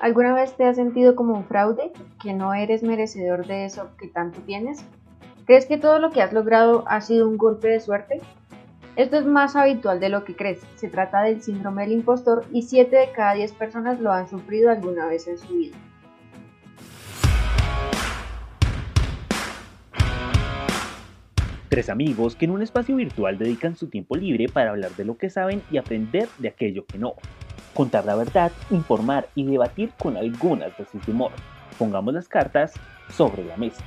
¿Alguna 0.00 0.32
vez 0.32 0.56
te 0.56 0.64
has 0.64 0.76
sentido 0.76 1.14
como 1.14 1.34
un 1.34 1.44
fraude, 1.44 1.92
que 2.22 2.32
no 2.32 2.54
eres 2.54 2.82
merecedor 2.82 3.46
de 3.46 3.66
eso 3.66 3.90
que 3.98 4.08
tanto 4.08 4.40
tienes? 4.40 4.82
¿Crees 5.44 5.66
que 5.66 5.76
todo 5.76 5.98
lo 5.98 6.10
que 6.10 6.22
has 6.22 6.32
logrado 6.32 6.84
ha 6.86 7.02
sido 7.02 7.28
un 7.28 7.36
golpe 7.36 7.68
de 7.68 7.80
suerte? 7.80 8.22
Esto 8.96 9.18
es 9.18 9.26
más 9.26 9.56
habitual 9.56 10.00
de 10.00 10.08
lo 10.08 10.24
que 10.24 10.34
crees. 10.34 10.62
Se 10.76 10.88
trata 10.88 11.20
del 11.20 11.42
síndrome 11.42 11.82
del 11.82 11.92
impostor 11.92 12.46
y 12.50 12.62
7 12.62 12.96
de 12.96 13.12
cada 13.12 13.34
10 13.34 13.52
personas 13.52 14.00
lo 14.00 14.10
han 14.10 14.26
sufrido 14.26 14.70
alguna 14.70 15.06
vez 15.06 15.28
en 15.28 15.36
su 15.36 15.54
vida. 15.54 15.76
Tres 21.68 21.90
amigos 21.90 22.36
que 22.36 22.46
en 22.46 22.52
un 22.52 22.62
espacio 22.62 22.96
virtual 22.96 23.36
dedican 23.36 23.76
su 23.76 23.90
tiempo 23.90 24.16
libre 24.16 24.46
para 24.48 24.70
hablar 24.70 24.92
de 24.92 25.04
lo 25.04 25.18
que 25.18 25.28
saben 25.28 25.60
y 25.70 25.76
aprender 25.76 26.26
de 26.38 26.48
aquello 26.48 26.86
que 26.86 26.96
no 26.96 27.16
contar 27.74 28.04
la 28.04 28.14
verdad, 28.14 28.52
informar 28.70 29.28
y 29.34 29.44
debatir 29.44 29.92
con 29.98 30.16
algunas 30.16 30.76
de 30.76 30.86
humor. 31.10 31.32
Pongamos 31.78 32.14
las 32.14 32.28
cartas 32.28 32.74
sobre 33.10 33.44
la 33.44 33.56
mesa. 33.56 33.84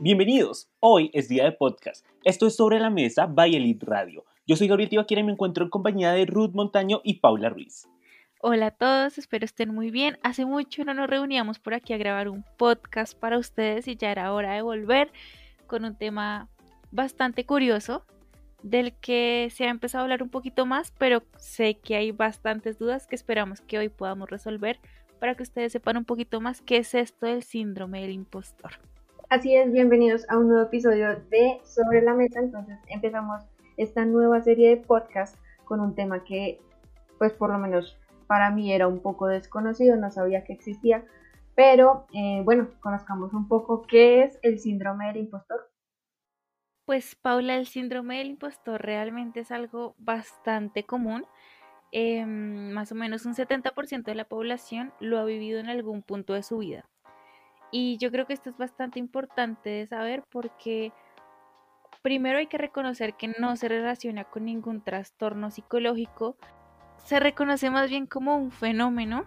Bienvenidos, 0.00 0.68
hoy 0.80 1.10
es 1.14 1.28
día 1.28 1.44
de 1.44 1.52
podcast. 1.52 2.04
Esto 2.24 2.46
es 2.46 2.56
Sobre 2.56 2.78
la 2.78 2.90
Mesa 2.90 3.24
by 3.24 3.56
Elite 3.56 3.86
Radio. 3.86 4.24
Yo 4.46 4.54
soy 4.54 4.68
Gabriel 4.68 4.90
Tibaquira 4.90 5.22
y 5.22 5.24
me 5.24 5.32
encuentro 5.32 5.64
en 5.64 5.70
compañía 5.70 6.12
de 6.12 6.26
Ruth 6.26 6.52
Montaño 6.52 7.00
y 7.04 7.20
Paula 7.20 7.48
Ruiz. 7.48 7.88
Hola 8.42 8.66
a 8.66 8.70
todos, 8.70 9.16
espero 9.16 9.46
estén 9.46 9.74
muy 9.74 9.90
bien. 9.90 10.18
Hace 10.22 10.44
mucho 10.44 10.84
no 10.84 10.92
nos 10.92 11.08
reuníamos 11.08 11.58
por 11.58 11.72
aquí 11.72 11.94
a 11.94 11.96
grabar 11.96 12.28
un 12.28 12.44
podcast 12.58 13.18
para 13.18 13.38
ustedes 13.38 13.88
y 13.88 13.96
ya 13.96 14.12
era 14.12 14.34
hora 14.34 14.52
de 14.52 14.60
volver 14.60 15.10
con 15.66 15.84
un 15.84 15.96
tema 15.96 16.48
bastante 16.90 17.44
curioso 17.44 18.04
del 18.62 18.94
que 18.94 19.48
se 19.52 19.64
ha 19.64 19.70
empezado 19.70 20.02
a 20.02 20.04
hablar 20.04 20.22
un 20.22 20.30
poquito 20.30 20.64
más, 20.64 20.92
pero 20.98 21.22
sé 21.36 21.78
que 21.78 21.96
hay 21.96 22.12
bastantes 22.12 22.78
dudas 22.78 23.06
que 23.06 23.14
esperamos 23.14 23.60
que 23.60 23.78
hoy 23.78 23.88
podamos 23.88 24.30
resolver 24.30 24.80
para 25.20 25.34
que 25.34 25.42
ustedes 25.42 25.72
sepan 25.72 25.96
un 25.96 26.04
poquito 26.04 26.40
más 26.40 26.62
qué 26.62 26.78
es 26.78 26.94
esto 26.94 27.26
del 27.26 27.42
síndrome 27.42 28.00
del 28.00 28.12
impostor. 28.12 28.72
Así 29.28 29.54
es, 29.56 29.72
bienvenidos 29.72 30.28
a 30.28 30.38
un 30.38 30.48
nuevo 30.48 30.64
episodio 30.64 31.16
de 31.30 31.60
Sobre 31.64 32.02
la 32.02 32.14
Mesa. 32.14 32.40
Entonces 32.40 32.78
empezamos 32.88 33.42
esta 33.76 34.04
nueva 34.04 34.42
serie 34.42 34.70
de 34.70 34.76
podcast 34.76 35.36
con 35.64 35.80
un 35.80 35.94
tema 35.94 36.24
que, 36.24 36.60
pues 37.18 37.32
por 37.32 37.50
lo 37.50 37.58
menos 37.58 37.98
para 38.26 38.50
mí 38.50 38.72
era 38.72 38.86
un 38.86 39.00
poco 39.00 39.26
desconocido, 39.26 39.96
no 39.96 40.10
sabía 40.10 40.44
que 40.44 40.52
existía, 40.52 41.04
pero 41.54 42.06
eh, 42.12 42.42
bueno, 42.44 42.68
conozcamos 42.80 43.32
un 43.32 43.48
poco 43.48 43.82
qué 43.82 44.24
es 44.24 44.38
el 44.42 44.58
síndrome 44.58 45.06
del 45.06 45.18
impostor. 45.18 45.70
Pues 46.86 47.14
Paula, 47.14 47.56
el 47.56 47.66
síndrome 47.66 48.18
del 48.18 48.28
impostor 48.28 48.82
realmente 48.82 49.40
es 49.40 49.50
algo 49.50 49.94
bastante 49.98 50.84
común. 50.84 51.24
Em, 51.92 52.72
más 52.72 52.92
o 52.92 52.94
menos 52.94 53.24
un 53.24 53.34
70% 53.34 54.04
de 54.04 54.14
la 54.16 54.24
población 54.24 54.92
lo 55.00 55.18
ha 55.18 55.24
vivido 55.24 55.60
en 55.60 55.68
algún 55.68 56.02
punto 56.02 56.34
de 56.34 56.42
su 56.42 56.58
vida. 56.58 56.84
Y 57.70 57.96
yo 57.98 58.10
creo 58.10 58.26
que 58.26 58.34
esto 58.34 58.50
es 58.50 58.56
bastante 58.56 58.98
importante 58.98 59.70
de 59.70 59.86
saber 59.86 60.24
porque 60.30 60.92
primero 62.02 62.38
hay 62.38 62.48
que 62.48 62.58
reconocer 62.58 63.14
que 63.14 63.28
no 63.38 63.56
se 63.56 63.68
relaciona 63.68 64.24
con 64.24 64.44
ningún 64.44 64.82
trastorno 64.82 65.50
psicológico, 65.50 66.36
se 66.98 67.18
reconoce 67.18 67.70
más 67.70 67.88
bien 67.88 68.06
como 68.06 68.36
un 68.36 68.50
fenómeno 68.50 69.24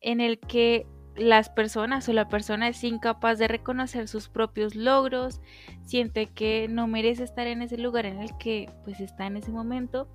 en 0.00 0.20
el 0.20 0.38
que 0.38 0.86
las 1.16 1.48
personas 1.50 2.08
o 2.08 2.12
la 2.12 2.28
persona 2.28 2.68
es 2.68 2.82
incapaz 2.84 3.38
de 3.38 3.48
reconocer 3.48 4.08
sus 4.08 4.28
propios 4.28 4.74
logros, 4.74 5.40
siente 5.84 6.26
que 6.26 6.68
no 6.68 6.86
merece 6.86 7.24
estar 7.24 7.46
en 7.46 7.62
ese 7.62 7.78
lugar 7.78 8.06
en 8.06 8.20
el 8.20 8.36
que 8.38 8.70
pues 8.84 9.00
está 9.00 9.26
en 9.26 9.36
ese 9.36 9.50
momento, 9.50 10.08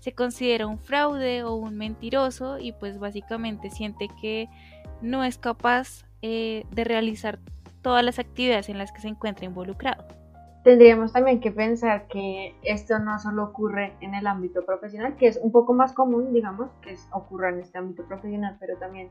se 0.00 0.12
considera 0.14 0.66
un 0.66 0.78
fraude 0.78 1.44
o 1.44 1.54
un 1.54 1.76
mentiroso 1.76 2.58
y 2.58 2.72
pues 2.72 2.98
básicamente 2.98 3.70
siente 3.70 4.08
que 4.20 4.48
no 5.00 5.24
es 5.24 5.38
capaz 5.38 6.04
eh, 6.22 6.64
de 6.70 6.84
realizar 6.84 7.38
todas 7.82 8.04
las 8.04 8.18
actividades 8.18 8.68
en 8.68 8.78
las 8.78 8.92
que 8.92 9.00
se 9.00 9.08
encuentra 9.08 9.44
involucrado. 9.44 10.04
Tendríamos 10.64 11.12
también 11.12 11.40
que 11.40 11.50
pensar 11.50 12.06
que 12.06 12.54
esto 12.62 13.00
no 13.00 13.18
solo 13.18 13.42
ocurre 13.42 13.94
en 14.00 14.14
el 14.14 14.28
ámbito 14.28 14.64
profesional, 14.64 15.16
que 15.16 15.26
es 15.26 15.40
un 15.42 15.50
poco 15.50 15.72
más 15.72 15.92
común, 15.92 16.32
digamos, 16.32 16.70
que 16.82 16.96
ocurra 17.10 17.48
en 17.48 17.58
este 17.58 17.78
ámbito 17.78 18.04
profesional, 18.04 18.56
pero 18.60 18.76
también 18.78 19.08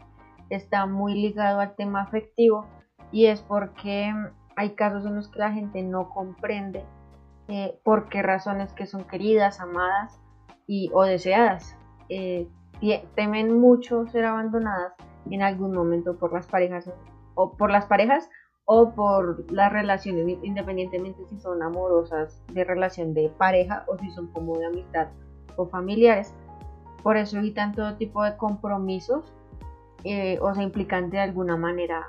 está 0.56 0.86
muy 0.86 1.14
ligado 1.14 1.60
al 1.60 1.76
tema 1.76 2.02
afectivo 2.02 2.66
y 3.12 3.26
es 3.26 3.42
porque 3.42 4.14
hay 4.56 4.76
casos 4.76 5.06
en 5.06 5.16
los 5.16 5.28
que 5.30 5.40
la 5.40 5.52
gente 5.52 5.82
no 5.82 6.10
comprende 6.10 6.84
eh, 7.48 7.80
por 7.84 8.10
qué 8.10 8.22
razones 8.22 8.74
que 8.74 8.86
son 8.86 9.04
queridas, 9.06 9.60
amadas 9.60 10.20
y, 10.68 10.90
o 10.94 11.04
deseadas. 11.04 11.76
Eh, 12.10 12.48
temen 13.16 13.60
mucho 13.60 14.08
ser 14.08 14.26
abandonadas 14.26 14.94
en 15.30 15.42
algún 15.42 15.74
momento 15.74 16.18
por 16.18 16.34
las 16.34 16.48
parejas 16.48 16.90
o 17.36 17.56
por 17.56 17.72
las 17.72 17.86
parejas 17.86 18.30
o 18.66 18.92
por 18.92 19.52
las 19.52 19.72
relaciones, 19.72 20.38
independientemente 20.44 21.26
si 21.26 21.40
son 21.40 21.62
amorosas, 21.62 22.42
de 22.54 22.64
relación 22.64 23.14
de 23.14 23.30
pareja 23.30 23.86
o 23.88 23.98
si 23.98 24.10
son 24.12 24.28
como 24.32 24.58
de 24.58 24.66
amistad 24.66 25.08
o 25.58 25.68
familiares. 25.68 26.34
Por 27.04 27.18
eso 27.18 27.38
evitan 27.38 27.74
todo 27.74 27.96
tipo 27.98 28.24
de 28.24 28.38
compromisos 28.38 29.34
eh, 30.04 30.40
o 30.42 30.54
sea, 30.54 30.64
implicante 30.64 31.18
de 31.18 31.24
alguna 31.24 31.58
manera 31.58 32.08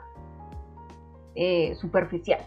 eh, 1.34 1.75
superficial, 1.76 2.41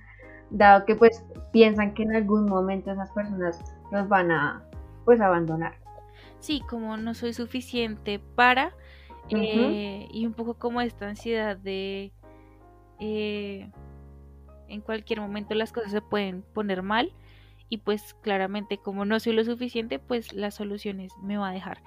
dado 0.50 0.84
que 0.84 0.94
pues 0.94 1.24
piensan 1.52 1.94
que 1.94 2.02
en 2.02 2.14
algún 2.14 2.46
momento 2.46 2.90
esas 2.90 3.10
personas 3.10 3.62
los 3.90 4.08
van 4.08 4.30
a 4.30 4.62
pues 5.04 5.20
abandonar. 5.20 5.74
Sí, 6.38 6.62
como 6.68 6.96
no 6.96 7.14
soy 7.14 7.32
suficiente 7.32 8.20
para 8.34 8.72
eh, 9.28 10.08
y 10.10 10.26
un 10.26 10.32
poco 10.32 10.54
como 10.54 10.80
esta 10.80 11.08
ansiedad 11.08 11.56
de 11.56 12.12
en 12.98 14.80
cualquier 14.82 15.20
momento 15.20 15.54
las 15.54 15.72
cosas 15.72 15.90
se 15.92 16.02
pueden 16.02 16.42
poner 16.42 16.82
mal 16.82 17.12
y 17.70 17.78
pues 17.78 18.14
claramente 18.14 18.78
como 18.78 19.04
no 19.04 19.18
soy 19.20 19.32
lo 19.32 19.44
suficiente 19.44 19.98
pues 19.98 20.32
las 20.32 20.54
soluciones 20.54 21.12
me 21.22 21.38
va 21.38 21.48
a 21.48 21.52
dejar. 21.52 21.78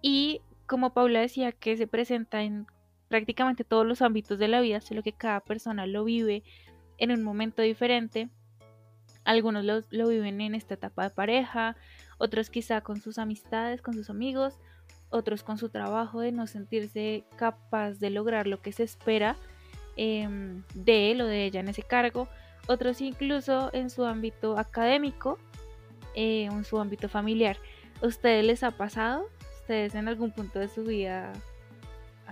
Y 0.00 0.42
como 0.68 0.92
Paula 0.92 1.20
decía, 1.20 1.50
que 1.50 1.76
se 1.76 1.86
presenta 1.86 2.42
en 2.42 2.66
prácticamente 3.08 3.64
todos 3.64 3.86
los 3.86 4.02
ámbitos 4.02 4.38
de 4.38 4.48
la 4.48 4.60
vida, 4.60 4.80
solo 4.80 5.02
que 5.02 5.14
cada 5.14 5.40
persona 5.40 5.86
lo 5.86 6.04
vive 6.04 6.44
en 6.98 7.10
un 7.10 7.22
momento 7.24 7.62
diferente. 7.62 8.28
Algunos 9.24 9.64
lo, 9.64 10.08
viven 10.08 10.40
en 10.42 10.54
esta 10.54 10.74
etapa 10.74 11.04
de 11.04 11.10
pareja, 11.10 11.76
otros 12.18 12.50
quizá 12.50 12.82
con 12.82 13.00
sus 13.00 13.18
amistades, 13.18 13.80
con 13.80 13.94
sus 13.94 14.10
amigos, 14.10 14.58
otros 15.08 15.42
con 15.42 15.56
su 15.56 15.70
trabajo 15.70 16.20
de 16.20 16.32
no 16.32 16.46
sentirse 16.46 17.24
capaz 17.36 17.98
de 17.98 18.10
lograr 18.10 18.46
lo 18.46 18.60
que 18.60 18.72
se 18.72 18.82
espera 18.82 19.36
em, 19.96 20.64
de 20.74 21.10
él 21.10 21.22
o 21.22 21.26
de 21.26 21.46
ella 21.46 21.60
en 21.60 21.68
ese 21.68 21.82
cargo, 21.82 22.28
otros 22.66 23.00
incluso 23.00 23.70
en 23.72 23.88
su 23.88 24.04
ámbito 24.04 24.58
académico, 24.58 25.38
eh, 26.14 26.44
en 26.44 26.64
su 26.64 26.78
ámbito 26.78 27.08
familiar. 27.08 27.56
¿A 28.02 28.06
ustedes 28.06 28.44
les 28.44 28.62
ha 28.62 28.72
pasado? 28.72 29.28
¿Ustedes 29.68 29.94
en 29.96 30.08
algún 30.08 30.30
punto 30.30 30.60
de 30.60 30.66
su 30.66 30.82
vida 30.82 31.30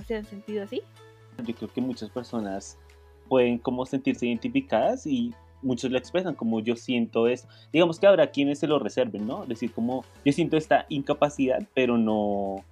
se 0.07 0.17
han 0.17 0.25
sentido 0.25 0.65
así? 0.65 0.81
Yo 1.45 1.55
creo 1.55 1.69
que 1.69 1.83
muchas 1.83 2.09
personas 2.09 2.79
pueden 3.29 3.59
como 3.59 3.85
sentirse 3.85 4.27
identificadas 4.27 5.07
y 5.07 5.35
muchos 5.61 5.91
lo 5.91 5.99
expresan 5.99 6.35
como 6.35 6.61
yo 6.61 6.77
siento 6.77 7.29
eso. 7.29 7.47
Digamos 7.75 8.01
que 8.01 8.07
habrá 8.07 8.31
quienes 8.31 8.59
se 8.59 8.67
lo 8.67 8.79
reserven, 8.79 9.27
¿no? 9.27 9.45
Decir 9.45 9.71
como 9.71 10.03
yo 10.25 10.33
siento 10.33 10.57
esta 10.57 10.87
incapacidad, 10.89 11.63
pero 11.75 11.99
no, 11.99 12.65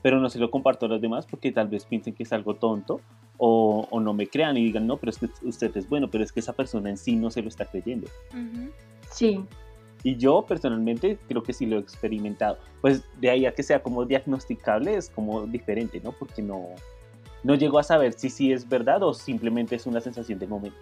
pero 0.00 0.20
no 0.20 0.30
se 0.30 0.38
lo 0.38 0.48
comparto 0.48 0.86
a 0.86 0.90
los 0.90 1.00
demás 1.00 1.26
porque 1.26 1.50
tal 1.50 1.66
vez 1.66 1.84
piensen 1.84 2.14
que 2.14 2.22
es 2.22 2.32
algo 2.32 2.54
tonto 2.54 3.00
o, 3.36 3.88
o, 3.90 3.98
no 3.98 4.14
me 4.14 4.28
crean 4.28 4.56
y 4.56 4.62
digan, 4.62 4.86
no, 4.86 4.96
pero 4.96 5.10
es 5.10 5.18
que 5.18 5.28
usted 5.42 5.76
es 5.76 5.88
bueno, 5.88 6.08
pero 6.08 6.22
es 6.22 6.30
que 6.30 6.38
esa 6.38 6.52
persona 6.52 6.88
en 6.88 6.98
sí 6.98 7.16
no 7.16 7.32
se 7.32 7.42
lo 7.42 7.48
está 7.48 7.64
creyendo. 7.64 8.06
Sí, 9.10 9.44
y 10.04 10.16
yo 10.16 10.44
personalmente 10.46 11.18
creo 11.26 11.42
que 11.42 11.54
sí 11.54 11.66
lo 11.66 11.78
he 11.78 11.80
experimentado. 11.80 12.58
Pues 12.82 13.02
de 13.20 13.30
ahí 13.30 13.46
a 13.46 13.54
que 13.54 13.62
sea 13.62 13.82
como 13.82 14.04
diagnosticable 14.04 14.96
es 14.96 15.08
como 15.08 15.46
diferente, 15.46 16.00
¿no? 16.04 16.12
Porque 16.12 16.42
no, 16.42 16.66
no 17.42 17.54
llego 17.54 17.78
a 17.78 17.82
saber 17.82 18.12
si 18.12 18.28
sí 18.28 18.52
es 18.52 18.68
verdad 18.68 19.02
o 19.02 19.14
simplemente 19.14 19.74
es 19.74 19.86
una 19.86 20.02
sensación 20.02 20.38
de 20.38 20.46
momento. 20.46 20.76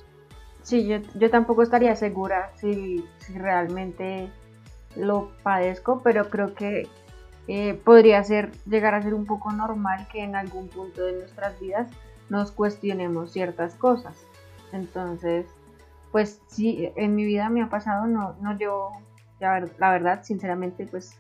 Sí, 0.62 0.86
yo, 0.86 0.98
yo 1.14 1.30
tampoco 1.30 1.62
estaría 1.62 1.94
segura 1.94 2.50
si, 2.56 3.04
si, 3.18 3.38
realmente 3.38 4.28
lo 4.96 5.30
padezco, 5.44 6.02
pero 6.02 6.28
creo 6.28 6.54
que 6.54 6.88
eh, 7.46 7.74
podría 7.74 8.22
ser, 8.24 8.50
llegar 8.66 8.94
a 8.94 9.02
ser 9.02 9.14
un 9.14 9.26
poco 9.26 9.52
normal 9.52 10.08
que 10.10 10.22
en 10.22 10.34
algún 10.34 10.68
punto 10.68 11.04
de 11.04 11.12
nuestras 11.12 11.58
vidas 11.60 11.88
nos 12.28 12.50
cuestionemos 12.50 13.30
ciertas 13.30 13.76
cosas. 13.76 14.26
Entonces, 14.72 15.46
pues 16.10 16.40
sí, 16.48 16.90
en 16.96 17.14
mi 17.14 17.24
vida 17.24 17.48
me 17.50 17.62
ha 17.62 17.68
pasado, 17.68 18.06
no, 18.06 18.34
no 18.40 18.58
yo 18.58 18.90
la, 19.42 19.90
verdad, 19.90 20.22
sinceramente, 20.22 20.86
pues 20.86 21.18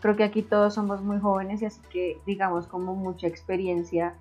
creo 0.00 0.16
que 0.16 0.24
aquí 0.24 0.42
todos 0.42 0.74
somos 0.74 1.02
muy 1.02 1.18
jóvenes 1.18 1.62
y 1.62 1.66
así 1.66 1.80
que 1.90 2.18
digamos 2.26 2.66
como 2.66 2.94
mucha 2.94 3.26
experiencia 3.26 4.14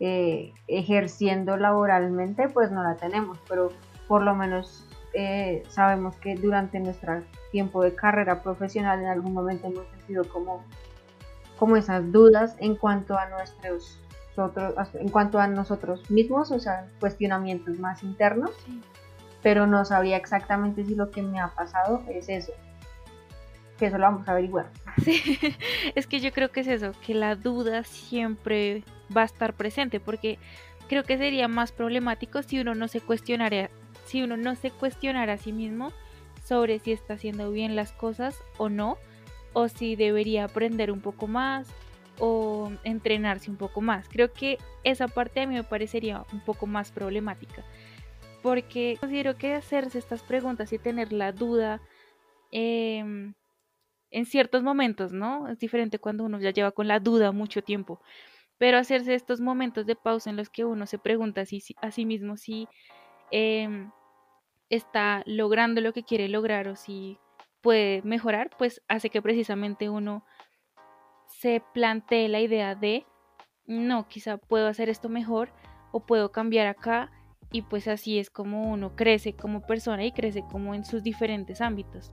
eh, 0.00 0.52
ejerciendo 0.66 1.56
laboralmente, 1.56 2.48
pues 2.48 2.70
no 2.70 2.82
la 2.82 2.96
tenemos, 2.96 3.38
pero 3.48 3.70
por 4.08 4.22
lo 4.22 4.34
menos 4.34 4.86
eh, 5.14 5.62
sabemos 5.68 6.16
que 6.16 6.34
durante 6.34 6.80
nuestro 6.80 7.22
tiempo 7.52 7.82
de 7.82 7.94
carrera 7.94 8.42
profesional 8.42 9.00
en 9.00 9.06
algún 9.06 9.32
momento 9.32 9.68
hemos 9.68 9.86
sentido 9.88 10.24
como, 10.28 10.64
como 11.58 11.76
esas 11.76 12.12
dudas 12.12 12.56
en 12.58 12.76
cuanto 12.76 13.16
a 13.16 13.28
nuestros 13.28 14.00
en 14.94 15.08
cuanto 15.08 15.38
a 15.38 15.46
nosotros 15.46 16.10
mismos, 16.10 16.50
o 16.50 16.60
sea, 16.60 16.86
cuestionamientos 17.00 17.78
más 17.78 18.02
internos, 18.02 18.50
pero 19.42 19.66
no 19.66 19.84
sabría 19.84 20.16
exactamente 20.16 20.84
si 20.84 20.94
lo 20.94 21.10
que 21.10 21.22
me 21.22 21.40
ha 21.40 21.48
pasado 21.48 22.02
es 22.08 22.28
eso, 22.28 22.52
que 23.78 23.86
eso 23.86 23.98
lo 23.98 24.04
vamos 24.04 24.28
a 24.28 24.32
averiguar. 24.32 24.70
Sí, 25.04 25.20
es 25.94 26.06
que 26.06 26.20
yo 26.20 26.32
creo 26.32 26.50
que 26.50 26.60
es 26.60 26.66
eso, 26.66 26.92
que 27.04 27.14
la 27.14 27.36
duda 27.36 27.84
siempre 27.84 28.84
va 29.14 29.22
a 29.22 29.26
estar 29.26 29.54
presente, 29.54 30.00
porque 30.00 30.38
creo 30.88 31.04
que 31.04 31.18
sería 31.18 31.48
más 31.48 31.72
problemático 31.72 32.42
si 32.42 32.60
uno 32.60 32.74
no 32.74 32.88
se 32.88 33.00
cuestionara, 33.00 33.70
si 34.04 34.22
uno 34.22 34.36
no 34.36 34.54
se 34.54 34.70
cuestionara 34.70 35.34
a 35.34 35.38
sí 35.38 35.52
mismo 35.52 35.92
sobre 36.44 36.78
si 36.78 36.92
está 36.92 37.14
haciendo 37.14 37.50
bien 37.50 37.76
las 37.76 37.92
cosas 37.92 38.42
o 38.56 38.68
no, 38.68 38.98
o 39.52 39.68
si 39.68 39.96
debería 39.96 40.44
aprender 40.44 40.90
un 40.92 41.00
poco 41.00 41.26
más, 41.26 41.66
o 42.18 42.72
entrenarse 42.84 43.50
un 43.50 43.56
poco 43.56 43.80
más. 43.80 44.08
Creo 44.08 44.32
que 44.32 44.58
esa 44.84 45.08
parte 45.08 45.40
a 45.40 45.46
mí 45.46 45.54
me 45.54 45.64
parecería 45.64 46.24
un 46.32 46.40
poco 46.40 46.66
más 46.66 46.90
problemática, 46.90 47.64
porque 48.42 48.96
considero 49.00 49.36
que 49.36 49.54
hacerse 49.54 49.98
estas 49.98 50.22
preguntas 50.22 50.72
y 50.72 50.78
tener 50.78 51.12
la 51.12 51.32
duda 51.32 51.80
em, 52.52 53.34
en 54.10 54.26
ciertos 54.26 54.62
momentos, 54.62 55.12
¿no? 55.12 55.48
Es 55.48 55.58
diferente 55.58 55.98
cuando 55.98 56.24
uno 56.24 56.38
ya 56.40 56.50
lleva 56.50 56.72
con 56.72 56.88
la 56.88 57.00
duda 57.00 57.32
mucho 57.32 57.62
tiempo, 57.62 58.00
pero 58.58 58.78
hacerse 58.78 59.14
estos 59.14 59.40
momentos 59.40 59.86
de 59.86 59.96
pausa 59.96 60.30
en 60.30 60.36
los 60.36 60.50
que 60.50 60.64
uno 60.64 60.86
se 60.86 60.98
pregunta 60.98 61.42
a 61.42 61.90
sí, 61.90 62.06
mismo 62.06 62.36
si 62.36 62.68
em, 63.30 63.90
está 64.70 65.22
logrando 65.26 65.80
lo 65.80 65.92
que 65.92 66.04
quiere 66.04 66.28
lograr 66.28 66.68
o 66.68 66.76
si 66.76 67.18
puede 67.60 68.02
mejorar, 68.02 68.50
pues 68.58 68.82
hace 68.88 69.10
que 69.10 69.22
precisamente 69.22 69.88
uno 69.90 70.24
se 71.26 71.62
plantee 71.74 72.28
la 72.28 72.40
idea 72.40 72.74
de, 72.74 73.04
no, 73.66 74.08
quizá 74.08 74.38
puedo 74.38 74.68
hacer 74.68 74.88
esto 74.88 75.08
mejor 75.08 75.52
o 75.92 76.06
puedo 76.06 76.32
cambiar 76.32 76.66
acá 76.66 77.10
y 77.50 77.62
pues 77.62 77.88
así 77.88 78.18
es 78.18 78.30
como 78.30 78.70
uno 78.70 78.96
crece 78.96 79.34
como 79.34 79.62
persona 79.66 80.04
y 80.04 80.12
crece 80.12 80.42
como 80.50 80.74
en 80.74 80.84
sus 80.84 81.02
diferentes 81.02 81.60
ámbitos. 81.60 82.12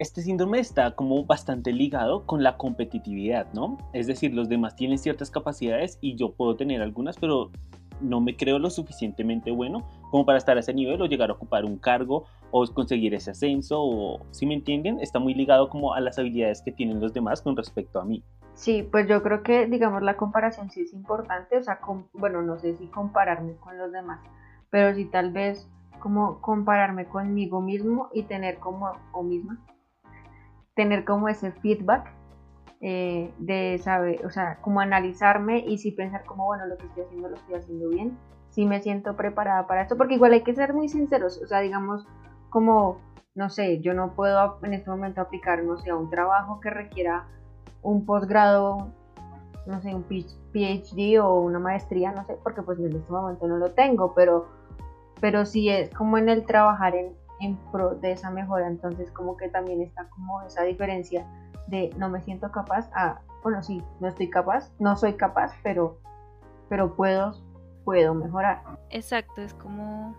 Este 0.00 0.22
síndrome 0.22 0.58
está 0.58 0.96
como 0.96 1.24
bastante 1.24 1.72
ligado 1.72 2.26
con 2.26 2.42
la 2.42 2.56
competitividad, 2.56 3.52
¿no? 3.52 3.78
Es 3.92 4.08
decir, 4.08 4.34
los 4.34 4.48
demás 4.48 4.74
tienen 4.74 4.98
ciertas 4.98 5.30
capacidades 5.30 5.98
y 6.00 6.16
yo 6.16 6.32
puedo 6.32 6.56
tener 6.56 6.82
algunas, 6.82 7.16
pero 7.16 7.52
no 8.00 8.20
me 8.20 8.36
creo 8.36 8.58
lo 8.58 8.70
suficientemente 8.70 9.52
bueno 9.52 9.86
como 10.10 10.26
para 10.26 10.38
estar 10.38 10.56
a 10.56 10.60
ese 10.60 10.74
nivel 10.74 11.00
o 11.00 11.06
llegar 11.06 11.30
a 11.30 11.34
ocupar 11.34 11.64
un 11.64 11.78
cargo 11.78 12.24
o 12.50 12.66
conseguir 12.66 13.14
ese 13.14 13.30
ascenso 13.30 13.80
o, 13.80 14.26
si 14.32 14.46
me 14.46 14.54
entienden, 14.54 14.98
está 14.98 15.20
muy 15.20 15.32
ligado 15.32 15.68
como 15.68 15.94
a 15.94 16.00
las 16.00 16.18
habilidades 16.18 16.60
que 16.60 16.72
tienen 16.72 17.00
los 17.00 17.12
demás 17.12 17.40
con 17.40 17.56
respecto 17.56 18.00
a 18.00 18.04
mí. 18.04 18.24
Sí, 18.54 18.82
pues 18.82 19.06
yo 19.08 19.22
creo 19.22 19.44
que, 19.44 19.66
digamos, 19.66 20.02
la 20.02 20.16
comparación 20.16 20.70
sí 20.70 20.80
es 20.82 20.92
importante, 20.92 21.56
o 21.56 21.62
sea, 21.62 21.78
bueno, 22.12 22.42
no 22.42 22.58
sé 22.58 22.74
si 22.74 22.86
compararme 22.86 23.54
con 23.56 23.78
los 23.78 23.92
demás, 23.92 24.20
pero 24.70 24.92
sí 24.94 25.04
tal 25.04 25.32
vez 25.32 25.68
como 26.00 26.40
compararme 26.40 27.06
conmigo 27.06 27.60
mismo 27.60 28.08
y 28.12 28.24
tener 28.24 28.58
como, 28.58 28.90
o 29.12 29.22
misma, 29.22 29.64
tener 30.74 31.04
como 31.04 31.28
ese 31.28 31.52
feedback 31.52 32.12
eh, 32.80 33.32
de 33.38 33.78
saber, 33.78 34.26
o 34.26 34.30
sea, 34.30 34.58
como 34.60 34.80
analizarme 34.80 35.60
y 35.60 35.78
sí 35.78 35.92
pensar 35.92 36.24
como, 36.24 36.44
bueno, 36.44 36.66
lo 36.66 36.76
que 36.76 36.86
estoy 36.86 37.04
haciendo 37.04 37.28
lo 37.28 37.36
estoy 37.36 37.54
haciendo 37.54 37.88
bien, 37.88 38.18
si 38.50 38.66
me 38.66 38.82
siento 38.82 39.16
preparada 39.16 39.66
para 39.66 39.82
esto, 39.82 39.96
porque 39.96 40.14
igual 40.14 40.32
hay 40.32 40.42
que 40.42 40.54
ser 40.54 40.74
muy 40.74 40.88
sinceros, 40.88 41.40
o 41.42 41.46
sea, 41.46 41.60
digamos, 41.60 42.06
como, 42.50 42.98
no 43.34 43.48
sé, 43.48 43.80
yo 43.80 43.94
no 43.94 44.14
puedo 44.14 44.58
en 44.62 44.74
este 44.74 44.90
momento 44.90 45.20
aplicar, 45.20 45.62
no 45.64 45.78
sé, 45.78 45.90
a 45.90 45.96
un 45.96 46.10
trabajo 46.10 46.60
que 46.60 46.70
requiera 46.70 47.26
un 47.82 48.04
posgrado, 48.04 48.92
no 49.66 49.80
sé, 49.80 49.94
un 49.94 50.04
PhD 50.04 51.20
o 51.20 51.40
una 51.40 51.58
maestría, 51.58 52.12
no 52.12 52.24
sé, 52.26 52.36
porque 52.42 52.62
pues 52.62 52.78
en 52.78 52.94
este 52.94 53.10
momento 53.10 53.46
no 53.46 53.56
lo 53.56 53.72
tengo, 53.72 54.14
pero, 54.14 54.48
pero 55.20 55.46
sí 55.46 55.68
es 55.68 55.90
como 55.90 56.18
en 56.18 56.28
el 56.28 56.44
trabajar 56.44 56.94
en, 56.94 57.14
en 57.40 57.56
pro 57.72 57.94
de 57.96 58.12
esa 58.12 58.30
mejora, 58.30 58.66
entonces 58.66 59.10
como 59.10 59.36
que 59.36 59.48
también 59.48 59.82
está 59.82 60.08
como 60.08 60.42
esa 60.42 60.62
diferencia 60.62 61.26
de 61.66 61.90
no 61.98 62.08
me 62.08 62.20
siento 62.20 62.50
capaz 62.50 62.90
a, 62.94 63.20
bueno, 63.42 63.62
sí, 63.62 63.82
no 64.00 64.08
estoy 64.08 64.30
capaz, 64.30 64.70
no 64.78 64.96
soy 64.96 65.14
capaz, 65.14 65.52
pero, 65.62 65.98
pero 66.68 66.94
puedo, 66.94 67.34
puedo 67.84 68.14
mejorar. 68.14 68.62
Exacto, 68.90 69.42
es 69.42 69.54
como 69.54 70.14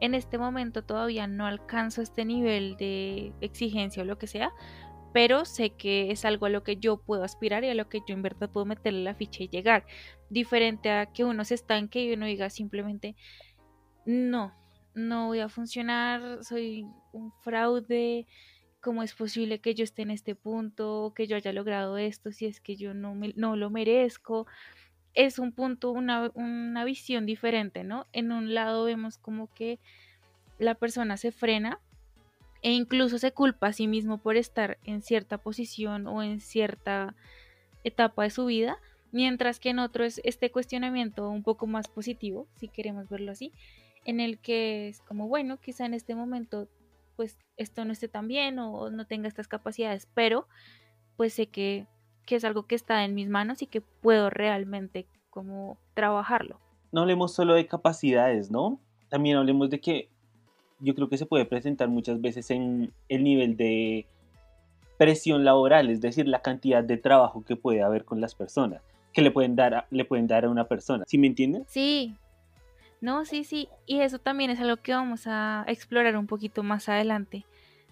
en 0.00 0.14
este 0.14 0.38
momento 0.38 0.82
todavía 0.82 1.26
no 1.26 1.46
alcanzo 1.46 2.02
este 2.02 2.24
nivel 2.24 2.76
de 2.76 3.32
exigencia 3.40 4.02
o 4.02 4.06
lo 4.06 4.18
que 4.18 4.26
sea, 4.26 4.52
pero 5.12 5.44
sé 5.44 5.70
que 5.70 6.10
es 6.10 6.24
algo 6.24 6.46
a 6.46 6.50
lo 6.50 6.62
que 6.62 6.76
yo 6.76 6.98
puedo 6.98 7.24
aspirar 7.24 7.64
y 7.64 7.68
a 7.68 7.74
lo 7.74 7.88
que 7.88 8.00
yo 8.06 8.14
en 8.14 8.22
verdad 8.22 8.48
puedo 8.50 8.64
meterle 8.66 9.02
la 9.02 9.14
ficha 9.14 9.42
y 9.42 9.48
llegar. 9.48 9.84
Diferente 10.30 10.90
a 10.90 11.06
que 11.06 11.24
uno 11.24 11.44
se 11.44 11.54
estanque 11.54 12.02
y 12.04 12.12
uno 12.14 12.26
diga 12.26 12.48
simplemente, 12.48 13.16
no, 14.06 14.54
no 14.94 15.28
voy 15.28 15.40
a 15.40 15.48
funcionar, 15.48 16.44
soy 16.44 16.86
un 17.12 17.32
fraude, 17.42 18.26
¿cómo 18.80 19.02
es 19.02 19.14
posible 19.14 19.60
que 19.60 19.74
yo 19.74 19.84
esté 19.84 20.02
en 20.02 20.10
este 20.10 20.34
punto, 20.34 21.12
que 21.14 21.26
yo 21.26 21.36
haya 21.36 21.52
logrado 21.52 21.98
esto, 21.98 22.32
si 22.32 22.46
es 22.46 22.60
que 22.60 22.76
yo 22.76 22.94
no, 22.94 23.14
me, 23.14 23.32
no 23.36 23.56
lo 23.56 23.70
merezco? 23.70 24.46
Es 25.14 25.38
un 25.38 25.52
punto, 25.52 25.90
una, 25.90 26.30
una 26.34 26.84
visión 26.84 27.26
diferente, 27.26 27.84
¿no? 27.84 28.06
En 28.12 28.32
un 28.32 28.54
lado 28.54 28.84
vemos 28.84 29.18
como 29.18 29.52
que 29.52 29.78
la 30.58 30.74
persona 30.74 31.16
se 31.16 31.32
frena 31.32 31.80
e 32.62 32.72
incluso 32.72 33.18
se 33.18 33.32
culpa 33.32 33.68
a 33.68 33.72
sí 33.72 33.86
mismo 33.86 34.18
por 34.18 34.36
estar 34.36 34.78
en 34.84 35.02
cierta 35.02 35.38
posición 35.38 36.06
o 36.06 36.22
en 36.22 36.40
cierta 36.40 37.14
etapa 37.84 38.24
de 38.24 38.30
su 38.30 38.46
vida, 38.46 38.78
mientras 39.12 39.58
que 39.58 39.70
en 39.70 39.78
otro 39.78 40.04
es 40.04 40.20
este 40.24 40.50
cuestionamiento 40.50 41.28
un 41.28 41.42
poco 41.42 41.66
más 41.66 41.88
positivo, 41.88 42.46
si 42.56 42.68
queremos 42.68 43.08
verlo 43.08 43.32
así, 43.32 43.52
en 44.10 44.20
el 44.20 44.38
que 44.38 44.88
es 44.88 45.00
como, 45.02 45.28
bueno, 45.28 45.58
quizá 45.58 45.86
en 45.86 45.94
este 45.94 46.14
momento 46.14 46.68
pues 47.16 47.38
esto 47.56 47.84
no 47.84 47.92
esté 47.92 48.08
tan 48.08 48.26
bien 48.28 48.58
o 48.58 48.90
no 48.90 49.06
tenga 49.06 49.28
estas 49.28 49.46
capacidades, 49.46 50.08
pero 50.14 50.46
pues 51.16 51.34
sé 51.34 51.46
que, 51.46 51.86
que 52.26 52.36
es 52.36 52.44
algo 52.44 52.66
que 52.66 52.74
está 52.74 53.04
en 53.04 53.14
mis 53.14 53.28
manos 53.28 53.62
y 53.62 53.66
que 53.66 53.80
puedo 53.80 54.30
realmente 54.30 55.06
como 55.28 55.78
trabajarlo. 55.94 56.58
No 56.92 57.02
hablemos 57.02 57.32
solo 57.32 57.54
de 57.54 57.66
capacidades, 57.66 58.50
¿no? 58.50 58.80
También 59.10 59.36
hablemos 59.36 59.70
de 59.70 59.80
que 59.80 60.08
yo 60.80 60.94
creo 60.94 61.08
que 61.08 61.18
se 61.18 61.26
puede 61.26 61.44
presentar 61.44 61.88
muchas 61.88 62.20
veces 62.20 62.50
en 62.50 62.92
el 63.08 63.22
nivel 63.22 63.56
de 63.56 64.06
presión 64.98 65.44
laboral, 65.44 65.88
es 65.90 66.00
decir, 66.00 66.26
la 66.26 66.42
cantidad 66.42 66.82
de 66.82 66.96
trabajo 66.96 67.44
que 67.44 67.54
puede 67.54 67.82
haber 67.82 68.04
con 68.04 68.20
las 68.20 68.34
personas, 68.34 68.82
que 69.12 69.22
le 69.22 69.30
pueden 69.30 69.54
dar 69.56 69.74
a, 69.74 69.86
le 69.90 70.04
pueden 70.04 70.26
dar 70.26 70.46
a 70.46 70.50
una 70.50 70.64
persona. 70.64 71.04
¿Sí 71.06 71.16
me 71.16 71.28
entienden? 71.28 71.64
Sí. 71.68 72.16
No, 73.00 73.24
sí, 73.24 73.44
sí. 73.44 73.68
Y 73.86 74.00
eso 74.00 74.18
también 74.18 74.50
es 74.50 74.60
algo 74.60 74.76
que 74.76 74.92
vamos 74.92 75.22
a 75.26 75.64
explorar 75.68 76.16
un 76.16 76.26
poquito 76.26 76.62
más 76.62 76.88
adelante. 76.88 77.44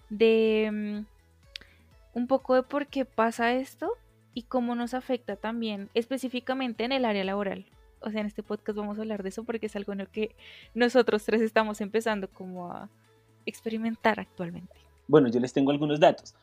De 0.09 0.69
mm, 0.71 2.17
un 2.17 2.27
poco 2.27 2.55
de 2.55 2.63
por 2.63 2.87
qué 2.87 3.05
pasa 3.05 3.53
esto 3.53 3.91
y 4.33 4.43
cómo 4.43 4.75
nos 4.75 4.93
afecta 4.93 5.35
también 5.35 5.89
específicamente 5.93 6.83
en 6.83 6.91
el 6.91 7.05
área 7.05 7.23
laboral 7.23 7.65
o 8.01 8.11
sea, 8.11 8.21
en 8.21 8.27
este 8.27 8.43
podcast 8.43 8.77
vamos 8.77 8.97
a 8.97 9.01
hablar 9.01 9.23
de 9.23 9.29
eso 9.29 9.43
porque 9.43 9.67
es 9.67 9.75
algo 9.75 9.93
en 9.93 9.99
lo 9.99 10.11
que 10.11 10.35
nosotros 10.73 11.23
tres 11.25 11.41
estamos 11.41 11.81
empezando 11.81 12.29
como 12.29 12.71
a 12.71 12.89
experimentar 13.45 14.19
actualmente. 14.19 14.73
Bueno, 15.07 15.27
yo 15.27 15.39
les 15.39 15.53
tengo 15.53 15.71
algunos 15.71 15.99
datos. 15.99 16.35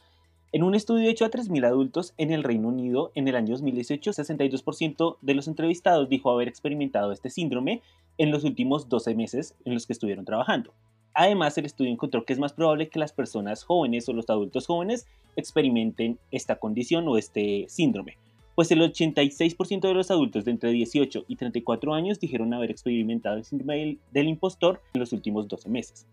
En 0.53 0.63
un 0.63 0.75
estudio 0.75 1.11
hecho 1.11 1.25
a 1.25 1.31
3.000 1.31 1.67
adultos 1.67 2.15
en 2.19 2.31
el 2.31 2.45
Reino 2.45 2.69
Unido 2.69 3.11
en 3.15 3.27
el 3.27 3.35
año 3.35 3.53
2018, 3.53 4.13
62% 4.13 5.17
de 5.21 5.35
los 5.35 5.49
entrevistados 5.49 6.09
dijo 6.09 6.31
haber 6.31 6.47
experimentado 6.47 7.11
este 7.11 7.31
síndrome 7.31 7.83
en 8.17 8.31
los 8.31 8.45
últimos 8.45 8.89
12 8.89 9.15
meses 9.17 9.57
en 9.65 9.75
los 9.75 9.87
que 9.87 9.93
estuvieron 9.93 10.25
trabajando. 10.25 10.73
Además, 11.15 11.59
el 11.59 11.67
estudio 11.67 11.91
encontró 11.91 12.25
que 12.25 12.33
es 12.33 12.39
más 12.39 12.53
probable 12.53 12.89
que 12.89 13.01
las 13.01 13.13
personas 13.13 13.65
jóvenes 13.65 14.09
o 14.09 14.13
los 14.13 14.31
adultos 14.31 14.67
jóvenes 14.67 15.07
experimenten 15.35 16.19
esta 16.31 16.57
condición 16.57 17.09
o 17.09 17.19
este 17.19 17.67
síndrome, 17.69 18.17
pues 18.55 18.71
el 18.71 18.81
86% 18.81 19.81
de 19.81 19.95
los 19.95 20.11
adultos 20.11 20.45
de 20.45 20.53
entre 20.53 20.71
18 20.71 21.25
y 21.27 21.37
34 21.37 21.93
años 21.93 22.21
dijeron 22.21 22.55
haber 22.55 22.71
experimentado 22.71 23.37
el 23.37 23.45
síndrome 23.45 23.99
del 24.13 24.29
impostor 24.29 24.81
en 24.95 25.01
los 25.01 25.13
últimos 25.13 25.49
12 25.49 25.69
meses. 25.69 26.07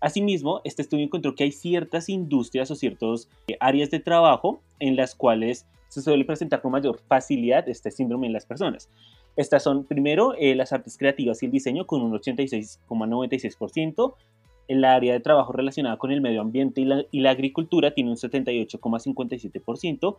Asimismo, 0.00 0.60
este 0.64 0.82
estudio 0.82 1.04
encontró 1.04 1.34
que 1.34 1.42
hay 1.44 1.52
ciertas 1.52 2.08
industrias 2.08 2.70
o 2.70 2.76
ciertas 2.76 3.28
eh, 3.48 3.56
áreas 3.58 3.90
de 3.90 3.98
trabajo 3.98 4.62
en 4.78 4.94
las 4.96 5.14
cuales 5.14 5.66
se 5.88 6.00
suele 6.02 6.24
presentar 6.24 6.62
con 6.62 6.72
mayor 6.72 6.98
facilidad 7.08 7.68
este 7.68 7.90
síndrome 7.90 8.28
en 8.28 8.32
las 8.32 8.46
personas. 8.46 8.88
Estas 9.36 9.62
son, 9.62 9.84
primero, 9.84 10.34
eh, 10.34 10.54
las 10.54 10.72
artes 10.72 10.96
creativas 10.98 11.42
y 11.42 11.46
el 11.46 11.52
diseño 11.52 11.86
con 11.86 12.02
un 12.02 12.12
86,96%. 12.12 14.14
El 14.68 14.84
área 14.84 15.14
de 15.14 15.20
trabajo 15.20 15.52
relacionada 15.52 15.96
con 15.96 16.12
el 16.12 16.20
medio 16.20 16.42
ambiente 16.42 16.82
y 16.82 16.84
la, 16.84 17.04
y 17.10 17.20
la 17.20 17.30
agricultura 17.30 17.94
tiene 17.94 18.10
un 18.10 18.16
78,57%. 18.16 20.18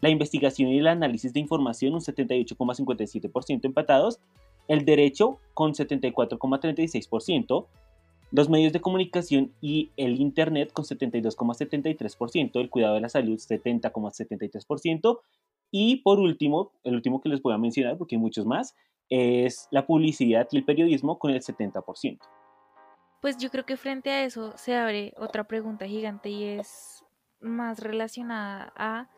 La 0.00 0.08
investigación 0.10 0.70
y 0.70 0.78
el 0.78 0.88
análisis 0.88 1.32
de 1.32 1.40
información 1.40 1.94
un 1.94 2.00
78,57% 2.00 3.64
empatados, 3.64 4.20
el 4.68 4.84
derecho 4.84 5.38
con 5.54 5.72
74,36%, 5.72 7.66
los 8.34 8.48
medios 8.48 8.72
de 8.72 8.80
comunicación 8.80 9.54
y 9.60 9.92
el 9.96 10.20
Internet 10.20 10.72
con 10.72 10.84
72,73%, 10.84 12.60
el 12.60 12.68
cuidado 12.68 12.96
de 12.96 13.00
la 13.00 13.08
salud 13.08 13.38
70,73%, 13.38 15.20
y 15.70 15.96
por 16.02 16.18
último, 16.18 16.72
el 16.82 16.96
último 16.96 17.20
que 17.20 17.28
les 17.28 17.40
voy 17.40 17.54
a 17.54 17.58
mencionar, 17.58 17.96
porque 17.96 18.16
hay 18.16 18.20
muchos 18.20 18.44
más, 18.44 18.74
es 19.08 19.68
la 19.70 19.86
publicidad 19.86 20.48
y 20.50 20.56
el 20.56 20.64
periodismo 20.64 21.16
con 21.16 21.30
el 21.30 21.42
70%. 21.42 22.18
Pues 23.20 23.38
yo 23.38 23.50
creo 23.50 23.64
que 23.64 23.76
frente 23.76 24.10
a 24.10 24.24
eso 24.24 24.52
se 24.56 24.74
abre 24.74 25.14
otra 25.16 25.44
pregunta 25.44 25.86
gigante 25.86 26.28
y 26.28 26.42
es 26.42 27.04
más 27.38 27.78
relacionada 27.78 28.72
a 28.74 29.08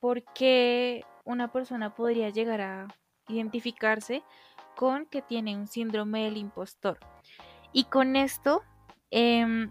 por 0.00 0.24
qué 0.32 1.04
una 1.26 1.52
persona 1.52 1.94
podría 1.94 2.30
llegar 2.30 2.62
a 2.62 2.88
identificarse 3.28 4.22
con 4.74 5.04
que 5.04 5.20
tiene 5.20 5.54
un 5.54 5.66
síndrome 5.66 6.24
del 6.24 6.38
impostor. 6.38 6.98
Y 7.76 7.84
con 7.84 8.16
esto, 8.16 8.62
em, 9.10 9.70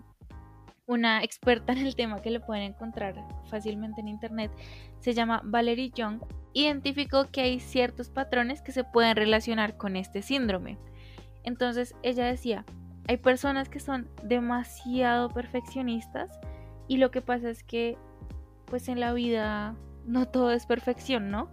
una 0.86 1.24
experta 1.24 1.74
en 1.74 1.80
el 1.80 1.96
tema 1.96 2.22
que 2.22 2.30
le 2.30 2.40
pueden 2.40 2.62
encontrar 2.62 3.16
fácilmente 3.50 4.00
en 4.00 4.08
internet, 4.08 4.52
se 5.00 5.16
llama 5.16 5.42
Valerie 5.44 5.90
Young, 5.90 6.22
identificó 6.54 7.32
que 7.32 7.42
hay 7.42 7.60
ciertos 7.60 8.12
patrones 8.12 8.62
que 8.62 8.72
se 8.72 8.84
pueden 8.84 9.16
relacionar 9.16 9.76
con 9.76 9.96
este 9.96 10.22
síndrome. 10.22 10.78
Entonces 11.42 11.96
ella 12.04 12.28
decía, 12.28 12.64
hay 13.08 13.18
personas 13.18 13.70
que 13.70 13.80
son 13.80 14.08
demasiado 14.22 15.30
perfeccionistas 15.30 16.30
y 16.88 16.98
lo 16.98 17.10
que 17.10 17.22
pasa 17.22 17.50
es 17.50 17.64
que 17.64 17.98
pues 18.66 18.88
en 18.88 19.00
la 19.00 19.14
vida 19.14 19.76
no 20.06 20.28
todo 20.28 20.52
es 20.52 20.68
perfección, 20.68 21.32
¿no? 21.32 21.50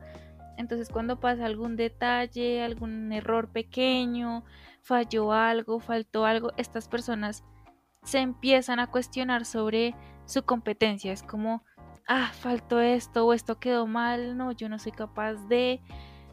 Entonces 0.59 0.91
cuando 0.91 1.19
pasa 1.19 1.47
algún 1.47 1.77
detalle, 1.77 2.63
algún 2.63 3.11
error 3.11 3.49
pequeño, 3.49 4.45
falló 4.83 5.33
algo, 5.33 5.81
faltó 5.81 6.27
algo, 6.27 6.53
estas 6.57 6.89
personas 6.89 7.45
se 8.03 8.19
empiezan 8.19 8.81
a 8.81 8.89
cuestionar 8.89 9.45
sobre 9.45 9.95
su 10.27 10.45
competencia. 10.45 11.13
Es 11.13 11.23
como, 11.23 11.65
ah, 12.09 12.31
faltó 12.35 12.81
esto 12.81 13.27
o 13.27 13.33
esto 13.33 13.59
quedó 13.59 13.87
mal, 13.87 14.37
no, 14.37 14.53
yo 14.53 14.69
no 14.69 14.79
soy 14.79 14.93
capaz 14.93 15.35
de, 15.49 15.81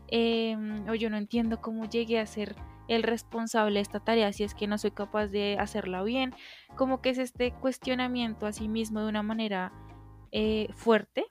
em, 0.08 0.88
o 0.89 0.96
yo 0.96 1.10
no 1.10 1.18
entiendo 1.18 1.62
cómo 1.62 1.86
llegué 1.86 2.20
a 2.20 2.25
ser 2.25 2.56
el 2.88 3.03
responsable 3.03 3.75
de 3.75 3.82
esta 3.82 4.00
tarea 4.00 4.34
si 4.34 4.44
es 4.44 4.56
que 4.56 4.65
no 4.65 4.79
soy 4.79 4.91
capaz 4.91 5.27
de 5.27 5.58
hacerla 5.60 6.01
bien, 6.01 6.34
como 6.75 7.01
que 7.01 7.12
es 7.12 7.20
este 7.20 7.51
cuestionamiento 7.51 8.48
a 8.48 8.51
sí 8.51 8.68
mismo 8.68 9.01
de 9.01 9.10
una 9.10 9.22
manera 9.22 9.72
eh, 10.32 10.70
fuerte 10.74 11.25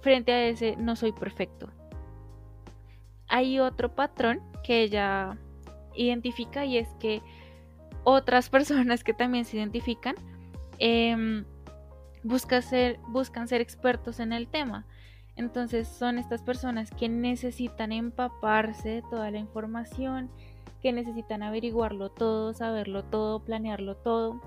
frente 0.00 0.32
a 0.32 0.44
ese 0.46 0.76
no 0.76 0.96
soy 0.96 1.12
perfecto. 1.12 1.70
Hay 3.28 3.58
otro 3.58 3.94
patrón 3.94 4.40
que 4.62 4.82
ella 4.82 5.38
identifica 5.94 6.64
y 6.64 6.78
es 6.78 6.88
que 7.00 7.22
otras 8.04 8.48
personas 8.50 9.04
que 9.04 9.14
también 9.14 9.44
se 9.44 9.56
identifican 9.56 10.14
em, 10.78 11.44
buscan, 12.22 12.62
ser, 12.62 12.98
buscan 13.08 13.48
ser 13.48 13.60
expertos 13.60 14.20
en 14.20 14.32
el 14.32 14.48
tema. 14.48 14.86
Entonces 15.36 15.88
son 15.88 16.18
estas 16.18 16.42
personas 16.42 16.90
que 16.90 17.08
necesitan 17.08 17.92
empaparse 17.92 18.88
de 18.88 19.02
toda 19.02 19.30
la 19.30 19.38
información, 19.38 20.30
que 20.80 20.92
necesitan 20.92 21.42
averiguarlo 21.42 22.10
todo, 22.10 22.52
saberlo 22.54 23.04
todo, 23.04 23.40
planearlo 23.40 23.96
todo, 23.96 24.40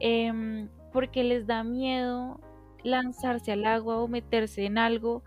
em, 0.00 0.68
porque 0.92 1.22
les 1.22 1.46
da 1.46 1.62
miedo 1.62 2.40
lanzarse 2.82 3.52
al 3.52 3.64
agua 3.64 3.98
o 3.98 4.08
meterse 4.08 4.66
en 4.66 4.78
algo 4.78 5.22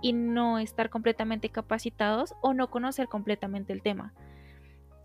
y 0.00 0.12
no 0.12 0.58
estar 0.58 0.90
completamente 0.90 1.48
capacitados 1.48 2.34
o 2.40 2.54
no 2.54 2.70
conocer 2.70 3.08
completamente 3.08 3.72
el 3.72 3.82
tema. 3.82 4.12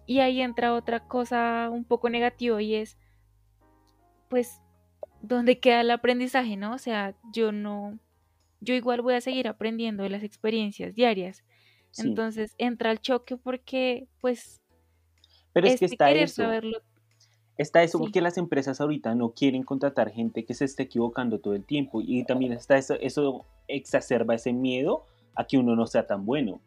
Y 0.06 0.20
ahí 0.20 0.42
entra 0.42 0.74
otra 0.74 1.08
cosa 1.08 1.70
un 1.72 1.86
poco 1.86 2.10
negativa 2.10 2.62
y 2.62 2.76
es, 2.76 2.98
pues, 4.30 4.62
¿dónde 5.22 5.60
queda 5.60 5.82
el 5.82 5.92
aprendizaje, 5.92 6.58
no? 6.58 6.74
O 6.74 6.78
sea, 6.78 7.16
yo 7.34 7.52
no, 7.52 8.00
yo 8.60 8.74
igual 8.74 9.02
voy 9.02 9.14
a 9.14 9.22
seguir 9.22 9.48
aprendiendo 9.48 10.04
de 10.04 10.10
las 10.10 10.24
experiencias 10.24 10.94
diarias. 10.94 11.44
Entonces 11.98 12.56
entra 12.58 12.92
el 12.92 13.00
choque 13.00 13.38
porque, 13.38 14.08
pues, 14.20 14.64
pero 15.54 15.68
es 15.68 15.80
que 15.80 15.86
está 15.86 16.12
eso. 16.12 16.44
Está 17.56 17.84
eso 17.84 18.00
porque 18.00 18.20
las 18.20 18.40
empresas 18.40 18.82
ahorita 18.82 19.14
no 19.14 19.34
quieren 19.34 19.62
contratar 19.62 20.10
gente 20.10 20.44
que 20.44 20.56
se 20.56 20.66
esté 20.66 20.84
equivocando 20.84 21.40
todo 21.40 21.54
el 21.54 21.64
tiempo 21.64 22.02
y 22.02 22.24
también 22.26 22.52
está 22.52 22.78
eso, 22.78 22.96
eso 22.96 23.46
exacerba 23.68 24.34
ese 24.34 24.52
miedo 24.54 25.06
a 25.36 25.46
que 25.46 25.60
uno 25.60 25.76
no 25.76 25.86
sea 25.86 26.08
tan 26.08 26.26
bueno. 26.26 26.62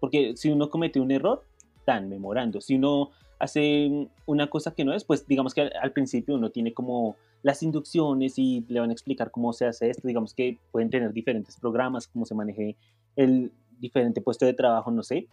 Porque 0.00 0.34
si 0.36 0.50
uno 0.50 0.70
comete 0.70 0.98
un 0.98 1.10
error, 1.10 1.44
están 1.88 2.08
memorando. 2.08 2.60
Si 2.60 2.74
uno 2.74 3.10
hace 3.38 4.08
una 4.26 4.48
cosa 4.48 4.74
que 4.74 4.84
no 4.84 4.92
es, 4.92 5.04
pues 5.04 5.26
digamos 5.26 5.54
que 5.54 5.62
al, 5.62 5.92
principio 5.92 6.34
uno 6.34 6.50
tiene 6.50 6.74
como 6.74 7.16
las 7.42 7.62
inducciones 7.62 8.38
y 8.38 8.64
le 8.68 8.80
van 8.80 8.90
a 8.90 8.92
explicar 8.92 9.30
cómo 9.30 9.52
se 9.54 9.64
hace 9.64 9.88
esto. 9.88 10.06
Digamos 10.06 10.34
que 10.34 10.58
pueden 10.70 10.90
tener 10.90 11.12
diferentes 11.12 11.56
programas, 11.58 12.06
cómo 12.06 12.26
se 12.26 12.34
maneje 12.34 12.76
el 13.16 13.52
diferente 13.80 14.20
puesto 14.20 14.44
de 14.44 14.52
trabajo, 14.52 14.90
no 14.90 15.02
sé, 15.02 15.28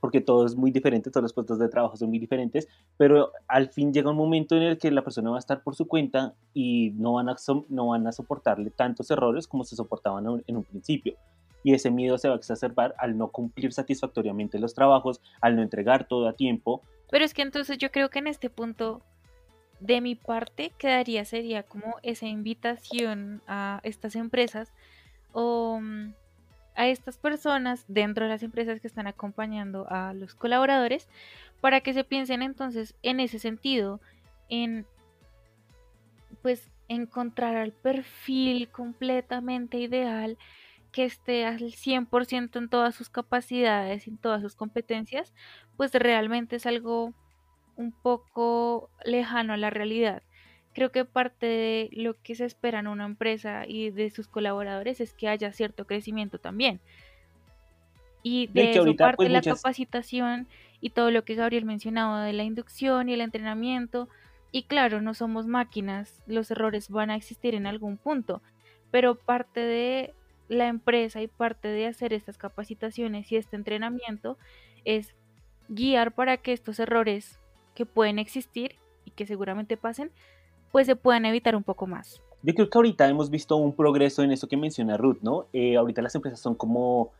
porque 0.00 0.20
todo 0.20 0.46
es 0.46 0.54
muy 0.54 0.70
diferente, 0.70 1.10
todos 1.10 1.22
los 1.22 1.32
puestos 1.32 1.58
de 1.58 1.68
trabajo 1.68 1.96
son 1.96 2.10
muy 2.10 2.18
diferentes, 2.18 2.68
pero 2.96 3.32
al 3.48 3.70
fin 3.70 3.92
llega 3.92 4.10
un 4.10 4.16
momento 4.16 4.54
en 4.54 4.62
el 4.62 4.78
que 4.78 4.90
la 4.90 5.02
persona 5.02 5.30
va 5.30 5.36
a 5.36 5.40
estar 5.40 5.62
por 5.62 5.74
su 5.74 5.88
cuenta 5.88 6.34
y 6.54 6.90
no 6.90 7.14
van 7.14 7.28
a, 7.28 7.36
no 7.70 7.88
van 7.88 8.06
a 8.06 8.12
soportarle 8.12 8.70
tantos 8.70 9.10
errores 9.10 9.48
como 9.48 9.64
se 9.64 9.74
soportaban 9.74 10.42
en 10.46 10.56
un 10.56 10.64
principio 10.64 11.16
y 11.62 11.74
ese 11.74 11.90
miedo 11.90 12.18
se 12.18 12.28
va 12.28 12.34
a 12.34 12.38
exacerbar 12.38 12.94
al 12.98 13.16
no 13.18 13.28
cumplir 13.28 13.72
satisfactoriamente 13.72 14.58
los 14.58 14.74
trabajos, 14.74 15.20
al 15.40 15.56
no 15.56 15.62
entregar 15.62 16.06
todo 16.06 16.28
a 16.28 16.32
tiempo. 16.34 16.82
Pero 17.10 17.24
es 17.24 17.34
que 17.34 17.42
entonces 17.42 17.78
yo 17.78 17.90
creo 17.90 18.10
que 18.10 18.18
en 18.18 18.26
este 18.26 18.50
punto 18.50 19.02
de 19.80 20.00
mi 20.00 20.14
parte 20.14 20.72
quedaría 20.78 21.24
sería 21.24 21.62
como 21.62 21.96
esa 22.02 22.26
invitación 22.26 23.42
a 23.46 23.80
estas 23.84 24.16
empresas 24.16 24.72
o 25.32 25.78
mm, 25.80 26.14
a 26.74 26.88
estas 26.88 27.16
personas 27.16 27.84
dentro 27.88 28.24
de 28.24 28.30
las 28.30 28.42
empresas 28.42 28.80
que 28.80 28.86
están 28.86 29.06
acompañando 29.06 29.86
a 29.88 30.14
los 30.14 30.34
colaboradores 30.34 31.08
para 31.60 31.80
que 31.80 31.94
se 31.94 32.04
piensen 32.04 32.42
entonces 32.42 32.94
en 33.02 33.20
ese 33.20 33.38
sentido 33.38 34.00
en 34.48 34.86
pues 36.42 36.68
encontrar 36.88 37.56
al 37.56 37.72
perfil 37.72 38.68
completamente 38.68 39.78
ideal 39.78 40.38
que 40.92 41.04
esté 41.04 41.44
al 41.44 41.60
100% 41.60 42.56
en 42.56 42.68
todas 42.68 42.94
sus 42.94 43.10
capacidades 43.10 44.06
en 44.06 44.16
todas 44.16 44.42
sus 44.42 44.54
competencias, 44.54 45.34
pues 45.76 45.92
realmente 45.92 46.56
es 46.56 46.66
algo 46.66 47.12
un 47.76 47.92
poco 47.92 48.90
lejano 49.04 49.52
a 49.52 49.56
la 49.56 49.70
realidad. 49.70 50.22
Creo 50.74 50.92
que 50.92 51.04
parte 51.04 51.46
de 51.46 51.90
lo 51.92 52.14
que 52.22 52.34
se 52.34 52.44
espera 52.44 52.80
en 52.80 52.86
una 52.86 53.04
empresa 53.04 53.64
y 53.66 53.90
de 53.90 54.10
sus 54.10 54.28
colaboradores 54.28 55.00
es 55.00 55.12
que 55.12 55.28
haya 55.28 55.52
cierto 55.52 55.86
crecimiento 55.86 56.38
también. 56.38 56.80
Y 58.22 58.48
de, 58.48 58.72
eso 58.72 58.96
parte 58.96 59.16
pues, 59.16 59.30
la 59.30 59.42
capacitación 59.42 60.46
y 60.80 60.90
todo 60.90 61.10
lo 61.10 61.24
que 61.24 61.34
Gabriel 61.34 61.64
mencionaba 61.64 62.24
de 62.24 62.32
la 62.32 62.44
inducción 62.44 63.08
y 63.08 63.14
el 63.14 63.20
entrenamiento. 63.20 64.08
Y 64.50 64.64
claro, 64.64 65.00
no 65.00 65.14
somos 65.14 65.46
máquinas, 65.46 66.20
los 66.26 66.50
errores 66.50 66.90
van 66.90 67.10
a 67.10 67.16
existir 67.16 67.54
en 67.54 67.66
algún 67.66 67.96
punto, 67.96 68.42
pero 68.90 69.14
parte 69.14 69.60
de 69.60 70.14
la 70.48 70.68
empresa 70.68 71.20
y 71.22 71.28
parte 71.28 71.68
de 71.68 71.86
hacer 71.86 72.12
estas 72.12 72.38
capacitaciones 72.38 73.30
y 73.30 73.36
este 73.36 73.56
entrenamiento 73.56 74.38
es 74.84 75.14
guiar 75.68 76.12
para 76.12 76.38
que 76.38 76.52
estos 76.52 76.78
errores 76.78 77.38
que 77.74 77.86
pueden 77.86 78.18
existir 78.18 78.76
y 79.04 79.10
que 79.10 79.26
seguramente 79.26 79.76
pasen, 79.76 80.10
pues 80.72 80.86
se 80.86 80.96
puedan 80.96 81.24
evitar 81.24 81.54
un 81.54 81.62
poco 81.62 81.86
más. 81.86 82.20
Yo 82.42 82.54
creo 82.54 82.70
que 82.70 82.78
ahorita 82.78 83.08
hemos 83.08 83.30
visto 83.30 83.56
un 83.56 83.74
progreso 83.74 84.22
en 84.22 84.30
eso 84.30 84.48
que 84.48 84.56
menciona 84.56 84.96
Ruth, 84.96 85.18
¿no? 85.22 85.46
Eh, 85.52 85.76
ahorita 85.76 86.02
las 86.02 86.14
empresas 86.14 86.40
son 86.40 86.54
como, 86.54 87.10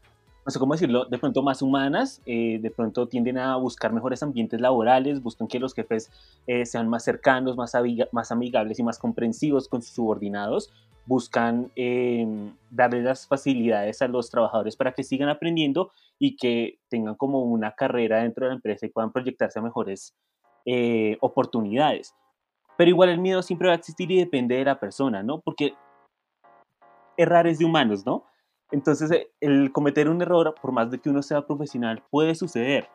no 0.49 0.53
sé 0.53 0.59
cómo 0.59 0.73
decirlo, 0.73 1.05
de 1.05 1.19
pronto 1.19 1.43
más 1.43 1.61
humanas, 1.61 2.23
eh, 2.25 2.59
de 2.59 2.71
pronto 2.71 3.07
tienden 3.07 3.37
a 3.37 3.55
buscar 3.57 3.93
mejores 3.93 4.23
ambientes 4.23 4.59
laborales, 4.63 5.23
buscan 5.23 5.47
que 5.47 5.59
los 5.59 5.75
jefes 5.75 6.11
eh, 6.47 6.65
sean 6.65 6.89
más 6.89 7.05
cercanos, 7.05 7.55
más, 7.55 7.75
más 8.13 8.33
amigables 8.33 8.79
y 8.79 8.83
más 8.83 8.99
comprensivos 8.99 9.69
con 9.69 9.83
sus 9.83 9.93
subordinados, 9.93 10.73
buscan 11.05 11.71
eh, 11.77 12.27
darle 12.71 13.03
las 13.03 13.27
facilidades 13.27 14.01
a 14.01 14.09
los 14.09 14.31
trabajadores 14.31 14.75
para 14.75 14.93
que 14.93 15.05
sigan 15.05 15.29
aprendiendo 15.29 15.91
y 16.19 16.37
que 16.37 16.79
tengan 16.89 17.15
como 17.15 17.43
una 17.43 17.73
carrera 17.73 18.23
dentro 18.23 18.47
de 18.47 18.53
la 18.53 18.57
empresa 18.57 18.87
y 18.87 18.89
puedan 18.89 19.13
proyectarse 19.13 19.59
a 19.59 19.63
mejores 19.63 20.17
eh, 20.65 21.19
oportunidades. 21.21 22.15
Pero 22.79 22.89
igual 22.89 23.11
el 23.11 23.21
miedo 23.21 23.43
siempre 23.43 23.69
va 23.69 23.75
a 23.75 23.77
existir 23.77 24.11
y 24.11 24.17
depende 24.17 24.57
de 24.57 24.65
la 24.65 24.81
persona, 24.81 25.23
¿no? 25.23 25.43
Porque 25.43 25.75
errar 27.19 27.47
es 27.47 27.59
de 27.59 27.67
humanos, 27.67 28.07
¿no? 28.07 28.25
Entonces, 28.71 29.11
eh, 29.11 29.31
el 29.41 29.73
cometer 29.73 30.09
un 30.09 30.23
error, 30.23 30.55
por 30.61 30.73
más 30.73 30.91
de 30.91 30.99
que 30.99 31.11
uno 31.11 31.23
sea 31.23 31.47
profesional, 31.47 32.03
puede 32.11 32.35
suceder. 32.35 32.89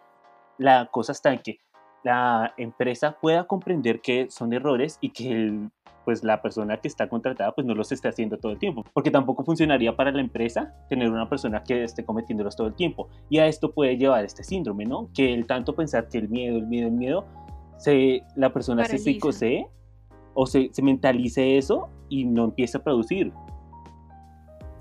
La 0.58 0.88
cosa 0.92 1.12
está 1.12 1.34
en 1.34 1.40
que 1.40 1.60
la 2.04 2.54
empresa 2.58 3.18
pueda 3.20 3.46
comprender 3.48 4.02
que 4.02 4.30
son 4.30 4.54
errores 4.54 4.98
y 5.02 5.10
que 5.10 5.32
el 5.32 5.72
pues 6.06 6.24
la 6.24 6.42
persona 6.42 6.78
que 6.78 6.88
está 6.88 7.08
contratada 7.08 7.54
pues 7.54 7.66
no 7.66 7.74
los 7.76 7.92
esté 7.92 8.08
haciendo 8.10 8.38
todo 8.38 8.52
el 8.52 8.60
tiempo, 8.60 8.84
porque 8.94 9.12
tampoco 9.12 9.44
funcionaría 9.44 9.96
para 9.96 10.12
la 10.12 10.22
empresa 10.22 10.74
tener 10.90 11.10
una 11.10 11.30
persona 11.30 11.64
que 11.64 11.84
esté 11.84 12.04
cometiéndolos 12.04 12.56
todo 12.56 12.68
el 12.68 12.74
tiempo. 12.74 13.10
Y 13.30 13.40
a 13.40 13.48
esto 13.48 13.72
puede 13.72 13.98
llevar 13.98 14.26
este 14.26 14.44
síndrome, 14.44 14.86
¿no? 14.86 15.10
Que 15.14 15.34
el 15.34 15.46
tanto 15.46 15.74
pensar 15.76 16.08
que 16.10 16.18
el 16.18 16.30
miedo, 16.30 16.58
el 16.58 16.68
miedo, 16.68 16.88
el 16.88 16.94
miedo 16.94 17.26
se, 17.78 18.24
la 18.36 18.52
persona 18.52 18.86
se 18.86 18.98
psicosee 18.98 19.68
o 20.34 20.46
se, 20.46 20.70
se 20.74 20.82
mentalice 20.82 21.58
eso 21.58 21.90
y 22.10 22.26
no 22.26 22.46
empieza 22.46 22.80
a 22.80 22.84
producir. 22.84 23.32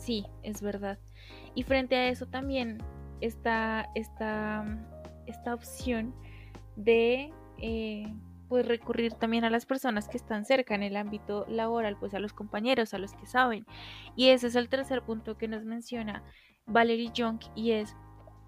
Sí, 0.02 0.26
es 0.42 0.60
verdad. 0.62 0.98
Y 1.54 1.62
frente 1.62 1.94
a 1.94 2.08
eso 2.08 2.26
también 2.26 2.78
está 3.20 3.88
esta, 3.94 4.64
esta 5.26 5.54
opción 5.54 6.12
de 6.74 7.32
eh, 7.58 8.12
pues 8.48 8.66
recurrir 8.66 9.12
también 9.12 9.44
a 9.44 9.50
las 9.50 9.64
personas 9.64 10.08
que 10.08 10.16
están 10.16 10.44
cerca 10.44 10.74
en 10.74 10.82
el 10.82 10.96
ámbito 10.96 11.46
laboral, 11.48 11.96
pues 12.00 12.14
a 12.14 12.18
los 12.18 12.32
compañeros, 12.32 12.94
a 12.94 12.98
los 12.98 13.12
que 13.12 13.26
saben. 13.26 13.64
Y 14.16 14.30
ese 14.30 14.48
es 14.48 14.56
el 14.56 14.68
tercer 14.68 15.02
punto 15.02 15.38
que 15.38 15.46
nos 15.46 15.64
menciona 15.64 16.24
Valerie 16.66 17.12
Young 17.14 17.38
y 17.54 17.70
es 17.70 17.94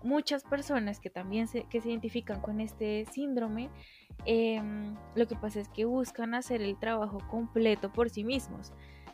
muchas 0.03 0.43
personas 0.43 0.99
que 0.99 1.09
también 1.09 1.47
se, 1.47 1.69
que 1.69 1.81
se 1.81 1.91
identifican 1.91 2.41
con 2.41 2.61
este 2.61 3.07
síndrome, 3.13 3.71
em, 4.25 4.97
lo 5.15 5.29
que 5.29 5.37
pasa 5.37 5.61
es 5.61 5.69
que 5.69 5.85
buscan 5.85 6.35
hacer 6.35 6.63
el 6.63 6.77
trabajo 6.81 7.19
completo 7.31 7.93
por 7.93 8.11
sí 8.11 8.25
mismos. 8.25 8.73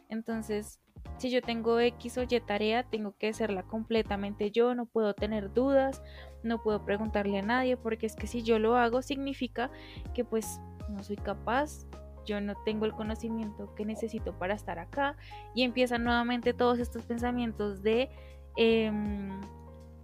Entonces, 0.08 0.80
si 1.18 1.30
yo 1.30 1.42
tengo 1.42 1.78
X 1.78 2.18
o 2.18 2.22
Y 2.22 2.40
tarea, 2.40 2.82
tengo 2.84 3.14
que 3.16 3.28
hacerla 3.28 3.62
completamente 3.62 4.50
yo, 4.50 4.74
no 4.74 4.86
puedo 4.86 5.14
tener 5.14 5.52
dudas, 5.52 6.02
no 6.42 6.62
puedo 6.62 6.84
preguntarle 6.84 7.38
a 7.38 7.42
nadie, 7.42 7.76
porque 7.76 8.06
es 8.06 8.16
que 8.16 8.26
si 8.26 8.42
yo 8.42 8.58
lo 8.58 8.76
hago 8.76 9.02
significa 9.02 9.70
que 10.14 10.24
pues 10.24 10.60
no 10.88 11.02
soy 11.02 11.16
capaz, 11.16 11.86
yo 12.24 12.40
no 12.40 12.54
tengo 12.64 12.86
el 12.86 12.92
conocimiento 12.92 13.74
que 13.74 13.84
necesito 13.84 14.38
para 14.38 14.54
estar 14.54 14.78
acá 14.78 15.16
y 15.54 15.62
empiezan 15.62 16.04
nuevamente 16.04 16.54
todos 16.54 16.78
estos 16.78 17.02
pensamientos 17.04 17.82
de 17.82 18.08
em, 18.56 19.40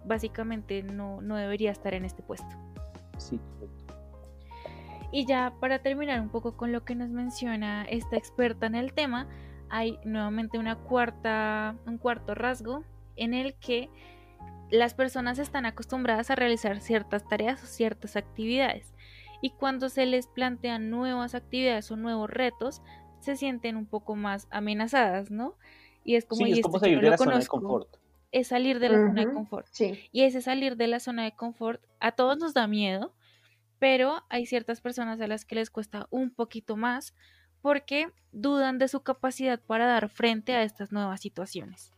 básicamente 0.04 0.82
no, 0.82 1.20
no 1.20 1.36
debería 1.36 1.70
estar 1.70 1.94
en 1.94 2.04
este 2.04 2.22
puesto. 2.22 2.48
Sí, 3.18 3.38
correcto. 3.38 3.94
Y 5.12 5.24
ya 5.24 5.54
para 5.60 5.78
terminar 5.78 6.20
un 6.20 6.28
poco 6.28 6.56
con 6.56 6.72
lo 6.72 6.84
que 6.84 6.94
nos 6.94 7.10
menciona 7.10 7.84
esta 7.84 8.16
experta 8.16 8.66
en 8.66 8.74
el 8.74 8.92
tema, 8.92 9.28
hay 9.68 9.98
nuevamente 10.04 10.58
una 10.58 10.76
cuarta, 10.76 11.76
un 11.86 11.98
cuarto 11.98 12.34
rasgo 12.34 12.84
en 13.16 13.34
el 13.34 13.54
que 13.54 13.90
las 14.70 14.94
personas 14.94 15.38
están 15.38 15.66
acostumbradas 15.66 16.30
a 16.30 16.34
realizar 16.34 16.80
ciertas 16.80 17.26
tareas 17.28 17.62
o 17.62 17.66
ciertas 17.66 18.16
actividades 18.16 18.94
y 19.40 19.50
cuando 19.50 19.88
se 19.88 20.06
les 20.06 20.26
plantean 20.26 20.90
nuevas 20.90 21.34
actividades 21.34 21.90
o 21.90 21.96
nuevos 21.96 22.28
retos 22.30 22.82
se 23.20 23.36
sienten 23.36 23.76
un 23.76 23.86
poco 23.86 24.16
más 24.16 24.48
amenazadas, 24.50 25.30
¿no? 25.30 25.56
Y 26.04 26.14
es 26.14 26.24
como, 26.24 26.46
es 26.46 26.60
como 26.60 26.78
salir 26.78 27.00
de 27.00 27.10
la 27.10 27.18
zona 27.18 27.38
de 27.38 27.46
confort. 27.46 27.96
Es 28.32 28.48
salir 28.48 28.78
de 28.78 28.88
la 28.88 28.98
zona 28.98 29.24
de 29.24 29.32
confort. 29.32 29.66
Y 30.12 30.22
ese 30.22 30.40
salir 30.42 30.76
de 30.76 30.86
la 30.86 31.00
zona 31.00 31.24
de 31.24 31.32
confort 31.32 31.82
a 32.00 32.12
todos 32.12 32.38
nos 32.38 32.54
da 32.54 32.66
miedo, 32.66 33.14
pero 33.78 34.24
hay 34.28 34.46
ciertas 34.46 34.80
personas 34.80 35.20
a 35.20 35.26
las 35.26 35.44
que 35.44 35.54
les 35.54 35.70
cuesta 35.70 36.06
un 36.10 36.30
poquito 36.30 36.76
más 36.76 37.14
porque 37.66 38.10
dudan 38.30 38.78
de 38.78 38.86
su 38.86 39.00
capacidad 39.00 39.58
para 39.58 39.88
dar 39.88 40.08
frente 40.08 40.54
a 40.54 40.62
estas 40.62 40.92
nuevas 40.92 41.20
situaciones. 41.20 41.90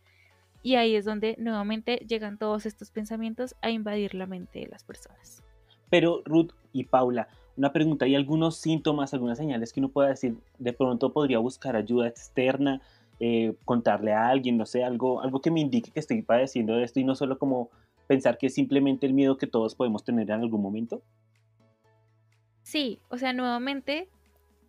Y 0.63 0.77
ahí 0.77 0.95
es 0.95 1.05
donde 1.05 1.37
nuevamente 1.39 1.97
llegan 2.09 2.39
todos 2.39 2.65
estos 2.65 2.91
pensamientos 2.91 3.55
a 3.61 3.69
invadir 3.69 4.15
la 4.15 4.25
mente 4.25 4.61
de 4.61 4.69
las 4.69 4.83
personas. 4.83 5.43
Pero 5.91 6.23
Ruth 6.25 6.53
y 6.73 6.85
Paula, 6.85 7.29
una 7.55 7.71
pregunta, 7.71 8.07
¿hay 8.07 8.15
algunos 8.15 8.57
síntomas, 8.57 9.13
algunas 9.13 9.37
señales 9.37 9.75
que 9.75 9.81
uno 9.81 9.91
pueda 9.91 10.09
decir, 10.09 10.39
de 10.59 10.73
pronto 10.73 11.13
podría 11.13 11.39
buscar 11.39 11.77
ayuda 11.77 12.09
externa, 12.09 12.81
eh, 13.21 13.55
contarle 13.67 14.15
a 14.15 14.27
alguien, 14.27 14.57
no 14.57 14.65
sé, 14.65 14.85
algo, 14.85 15.21
algo 15.21 15.43
que 15.43 15.51
me 15.51 15.61
indique 15.61 15.91
que 15.91 16.01
estoy 16.01 16.23
padeciendo 16.23 16.79
esto 16.79 16.99
y 16.99 17.05
no 17.05 17.15
solo 17.15 17.39
como 17.39 17.69
pensar 18.07 18.39
que 18.39 18.47
es 18.47 18.55
simplemente 18.55 19.05
el 19.05 19.13
miedo 19.13 19.37
que 19.37 19.47
todos 19.47 19.75
podemos 19.75 20.03
tener 20.03 20.31
en 20.31 20.41
algún 20.41 20.63
momento? 20.63 21.03
Sí, 22.63 23.01
o 23.11 23.19
sea, 23.19 23.35
nuevamente 23.35 24.09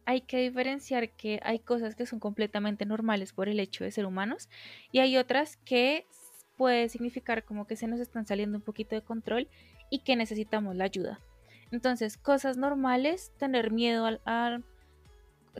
hay 0.05 0.21
que 0.21 0.37
diferenciar 0.37 1.11
que 1.11 1.39
hay 1.43 1.59
cosas 1.59 1.95
que 1.95 2.05
son 2.05 2.19
completamente 2.19 2.85
normales 2.85 3.33
por 3.33 3.49
el 3.49 3.59
hecho 3.59 3.83
de 3.83 3.91
ser 3.91 4.05
humanos 4.05 4.49
y 4.91 4.99
hay 4.99 5.17
otras 5.17 5.57
que 5.57 6.05
puede 6.57 6.89
significar 6.89 7.45
como 7.45 7.65
que 7.67 7.75
se 7.75 7.87
nos 7.87 7.99
están 7.99 8.25
saliendo 8.25 8.57
un 8.57 8.63
poquito 8.63 8.95
de 8.95 9.01
control 9.01 9.47
y 9.89 9.99
que 9.99 10.15
necesitamos 10.15 10.75
la 10.75 10.83
ayuda. 10.83 11.19
Entonces, 11.71 12.17
cosas 12.17 12.57
normales, 12.57 13.31
tener 13.37 13.71
miedo 13.71 14.07
a, 14.25 14.61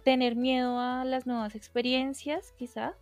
tener 0.04 0.36
miedo 0.36 0.80
a 0.80 1.06
las 1.06 1.26
nuevas 1.26 1.56
experiencias, 1.56 2.54
quizá, 2.58 2.96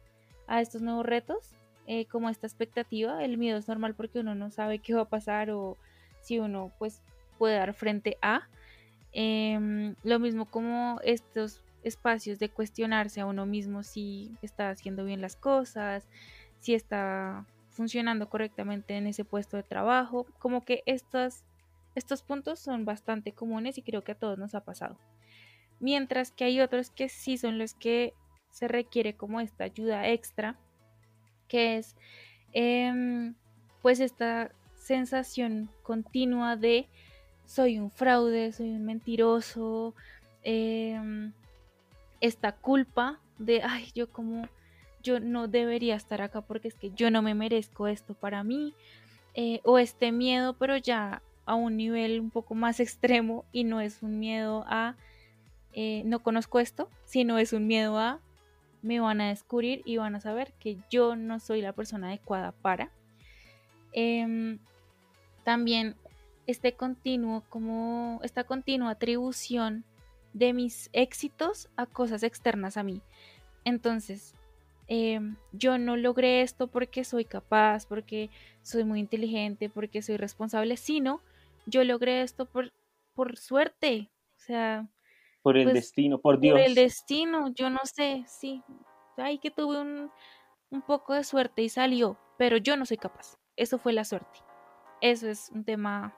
a 0.47 0.61
estos 0.61 0.81
nuevos 0.81 1.05
retos, 1.05 1.55
eh, 1.87 2.05
como 2.05 2.29
esta 2.29 2.47
expectativa. 2.47 3.23
El 3.23 3.37
miedo 3.37 3.57
es 3.57 3.67
normal 3.67 3.95
porque 3.95 4.19
uno 4.19 4.35
no 4.35 4.51
sabe 4.51 4.79
qué 4.79 4.93
va 4.93 5.01
a 5.01 5.09
pasar 5.09 5.49
o 5.51 5.77
si 6.21 6.39
uno 6.39 6.71
pues 6.77 7.01
puede 7.37 7.55
dar 7.55 7.73
frente 7.73 8.17
a. 8.21 8.47
Em, 9.19 9.95
lo 10.03 10.19
mismo 10.19 10.45
como 10.45 10.99
estos 11.03 11.63
espacios 11.81 12.37
de 12.37 12.49
cuestionarse 12.49 13.19
a 13.19 13.25
uno 13.25 13.47
mismo 13.47 13.81
si 13.81 14.37
está 14.43 14.69
haciendo 14.69 15.05
bien 15.05 15.21
las 15.21 15.35
cosas, 15.35 16.07
si 16.59 16.75
está 16.75 17.47
funcionando 17.71 18.29
correctamente 18.29 18.95
en 18.95 19.07
ese 19.07 19.25
puesto 19.25 19.57
de 19.57 19.63
trabajo, 19.63 20.27
como 20.37 20.61
que 20.63 20.83
estos, 20.85 21.43
estos 21.95 22.21
puntos 22.21 22.59
son 22.59 22.85
bastante 22.85 23.31
comunes 23.31 23.79
y 23.79 23.81
creo 23.81 24.03
que 24.03 24.11
a 24.11 24.19
todos 24.19 24.37
nos 24.37 24.53
ha 24.53 24.63
pasado. 24.63 24.99
Mientras 25.79 26.31
que 26.31 26.43
hay 26.43 26.61
otros 26.61 26.91
que 26.91 27.09
sí 27.09 27.39
son 27.39 27.57
los 27.57 27.73
que 27.73 28.13
se 28.51 28.67
requiere 28.67 29.15
como 29.15 29.41
esta 29.41 29.63
ayuda 29.63 30.07
extra, 30.09 30.59
que 31.47 31.77
es 31.77 31.95
em, 32.53 33.33
pues 33.81 33.99
esta 33.99 34.51
sensación 34.75 35.71
continua 35.81 36.55
de 36.55 36.87
soy 37.47 37.79
un 37.79 37.89
fraude, 37.89 38.51
soy 38.51 38.69
un 38.71 38.85
mentiroso, 38.85 39.95
em, 40.43 41.31
esta 42.21 42.51
culpa 42.51 43.19
de, 43.39 43.63
ay, 43.63 43.89
yo 43.95 44.11
como, 44.11 44.47
yo 45.01 45.19
no 45.19 45.47
debería 45.47 45.95
estar 45.95 46.21
acá 46.21 46.41
porque 46.41 46.67
es 46.67 46.75
que 46.75 46.91
yo 46.91 47.09
no 47.09 47.21
me 47.21 47.33
merezco 47.33 47.87
esto 47.87 48.13
para 48.13 48.43
mí, 48.43 48.75
eh, 49.33 49.61
o 49.63 49.79
este 49.79 50.11
miedo, 50.11 50.53
pero 50.53 50.77
ya 50.77 51.21
a 51.45 51.55
un 51.55 51.77
nivel 51.77 52.19
un 52.19 52.29
poco 52.29 52.53
más 52.53 52.79
extremo 52.79 53.45
y 53.53 53.63
no 53.63 53.79
es 53.79 54.03
un 54.03 54.19
miedo 54.19 54.65
a, 54.67 54.95
eh, 55.73 56.03
no 56.05 56.19
conozco 56.19 56.59
esto, 56.59 56.89
sino 57.05 57.39
es 57.39 57.53
un 57.53 57.65
miedo 57.65 57.97
a, 57.97 58.19
me 58.81 58.99
van 58.99 59.21
a 59.21 59.29
descubrir 59.29 59.81
y 59.85 59.97
van 59.97 60.15
a 60.15 60.19
saber 60.19 60.53
que 60.59 60.77
yo 60.89 61.15
no 61.15 61.39
soy 61.39 61.61
la 61.61 61.73
persona 61.73 62.07
adecuada 62.07 62.51
para. 62.51 62.91
Em, 63.93 64.59
también 65.43 65.95
este 66.47 66.73
continuo, 66.73 67.43
como 67.49 68.19
esta 68.23 68.45
continua 68.45 68.91
atribución 68.91 69.83
de 70.33 70.53
mis 70.53 70.89
éxitos 70.93 71.69
a 71.75 71.85
cosas 71.85 72.23
externas 72.23 72.77
a 72.77 72.83
mí. 72.83 73.01
Entonces, 73.65 74.33
em, 74.87 75.35
yo 75.51 75.77
no 75.77 75.97
logré 75.97 76.41
esto 76.41 76.67
porque 76.67 77.03
soy 77.03 77.25
capaz, 77.25 77.85
porque 77.85 78.29
soy 78.61 78.85
muy 78.85 78.99
inteligente, 78.99 79.69
porque 79.69 80.01
soy 80.01 80.15
responsable, 80.15 80.77
sino 80.77 81.21
yo 81.65 81.83
logré 81.83 82.21
esto 82.21 82.45
por, 82.45 82.71
por 83.13 83.37
suerte, 83.37 84.09
o 84.37 84.39
sea... 84.39 84.87
Por 85.41 85.57
el 85.57 85.65
pues, 85.65 85.75
destino, 85.75 86.19
por 86.19 86.39
Dios. 86.39 86.53
Por 86.53 86.61
el 86.61 86.75
destino, 86.75 87.53
yo 87.53 87.69
no 87.69 87.79
sé, 87.83 88.23
sí. 88.27 88.63
Ay, 89.17 89.39
que 89.39 89.51
tuve 89.51 89.79
un, 89.79 90.11
un 90.69 90.81
poco 90.81 91.13
de 91.13 91.23
suerte 91.23 91.61
y 91.61 91.69
salió, 91.69 92.17
pero 92.37 92.57
yo 92.57 92.77
no 92.77 92.85
soy 92.85 92.97
capaz. 92.97 93.37
Eso 93.55 93.77
fue 93.77 93.91
la 93.91 94.05
suerte. 94.05 94.39
Eso 95.01 95.27
es 95.29 95.49
un 95.53 95.63
tema 95.63 96.15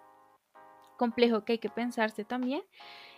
complejo 1.00 1.46
que 1.46 1.54
hay 1.54 1.58
que 1.60 1.70
pensarse 1.70 2.26
también. 2.26 2.62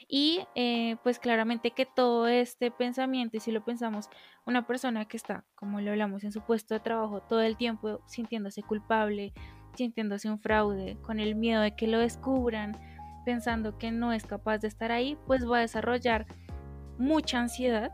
Y 0.07 0.41
eh, 0.55 0.97
pues 1.03 1.19
claramente 1.19 1.71
que 1.71 1.85
todo 1.85 2.27
este 2.27 2.69
pensamiento, 2.69 3.37
y 3.37 3.39
si 3.39 3.51
lo 3.51 3.63
pensamos, 3.63 4.09
una 4.45 4.67
persona 4.67 5.05
que 5.05 5.17
está, 5.17 5.45
como 5.55 5.81
lo 5.81 5.91
hablamos, 5.91 6.23
en 6.23 6.31
su 6.31 6.41
puesto 6.41 6.73
de 6.73 6.81
trabajo 6.81 7.21
todo 7.21 7.41
el 7.41 7.57
tiempo 7.57 8.01
sintiéndose 8.07 8.61
culpable, 8.61 9.33
sintiéndose 9.75 10.29
un 10.29 10.39
fraude, 10.39 10.97
con 11.01 11.19
el 11.19 11.35
miedo 11.35 11.61
de 11.61 11.75
que 11.75 11.87
lo 11.87 11.97
descubran, 11.97 12.77
pensando 13.25 13.77
que 13.77 13.91
no 13.91 14.11
es 14.13 14.25
capaz 14.25 14.59
de 14.59 14.67
estar 14.67 14.91
ahí, 14.91 15.17
pues 15.27 15.49
va 15.49 15.59
a 15.59 15.61
desarrollar 15.61 16.25
mucha 16.97 17.39
ansiedad 17.39 17.91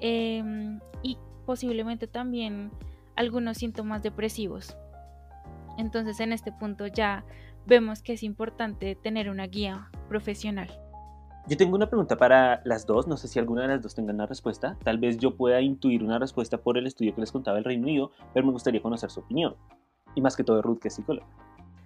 em, 0.00 0.80
y 1.02 1.18
posiblemente 1.46 2.06
también 2.06 2.70
algunos 3.16 3.58
síntomas 3.58 4.02
depresivos. 4.02 4.76
Entonces 5.78 6.20
en 6.20 6.32
este 6.32 6.52
punto 6.52 6.86
ya 6.86 7.24
vemos 7.66 8.02
que 8.02 8.14
es 8.14 8.22
importante 8.22 8.94
tener 8.94 9.28
una 9.28 9.46
guía 9.46 9.90
profesional. 10.08 10.68
Yo 11.48 11.56
tengo 11.56 11.76
una 11.76 11.88
pregunta 11.88 12.16
para 12.16 12.60
las 12.64 12.86
dos, 12.86 13.06
no 13.06 13.16
sé 13.16 13.28
si 13.28 13.38
alguna 13.38 13.62
de 13.62 13.68
las 13.68 13.82
dos 13.82 13.94
tenga 13.94 14.12
una 14.12 14.26
respuesta, 14.26 14.76
tal 14.82 14.98
vez 14.98 15.18
yo 15.18 15.36
pueda 15.36 15.60
intuir 15.60 16.02
una 16.02 16.18
respuesta 16.18 16.58
por 16.58 16.76
el 16.76 16.86
estudio 16.86 17.14
que 17.14 17.20
les 17.20 17.30
contaba 17.30 17.58
el 17.58 17.64
Reino 17.64 17.84
Unido, 17.84 18.10
pero 18.34 18.44
me 18.44 18.52
gustaría 18.52 18.82
conocer 18.82 19.10
su 19.10 19.20
opinión, 19.20 19.54
y 20.16 20.20
más 20.20 20.36
que 20.36 20.42
todo 20.42 20.60
Ruth, 20.60 20.80
que 20.80 20.88
es 20.88 20.94
psicóloga. 20.94 21.26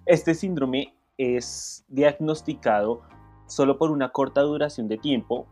Este 0.07 0.33
síndrome 0.33 0.95
es 1.17 1.85
diagnosticado 1.89 3.01
solo 3.45 3.77
por 3.77 3.91
una 3.91 4.09
corta 4.09 4.41
duración 4.41 4.87
de 4.87 4.97
tiempo 4.97 5.45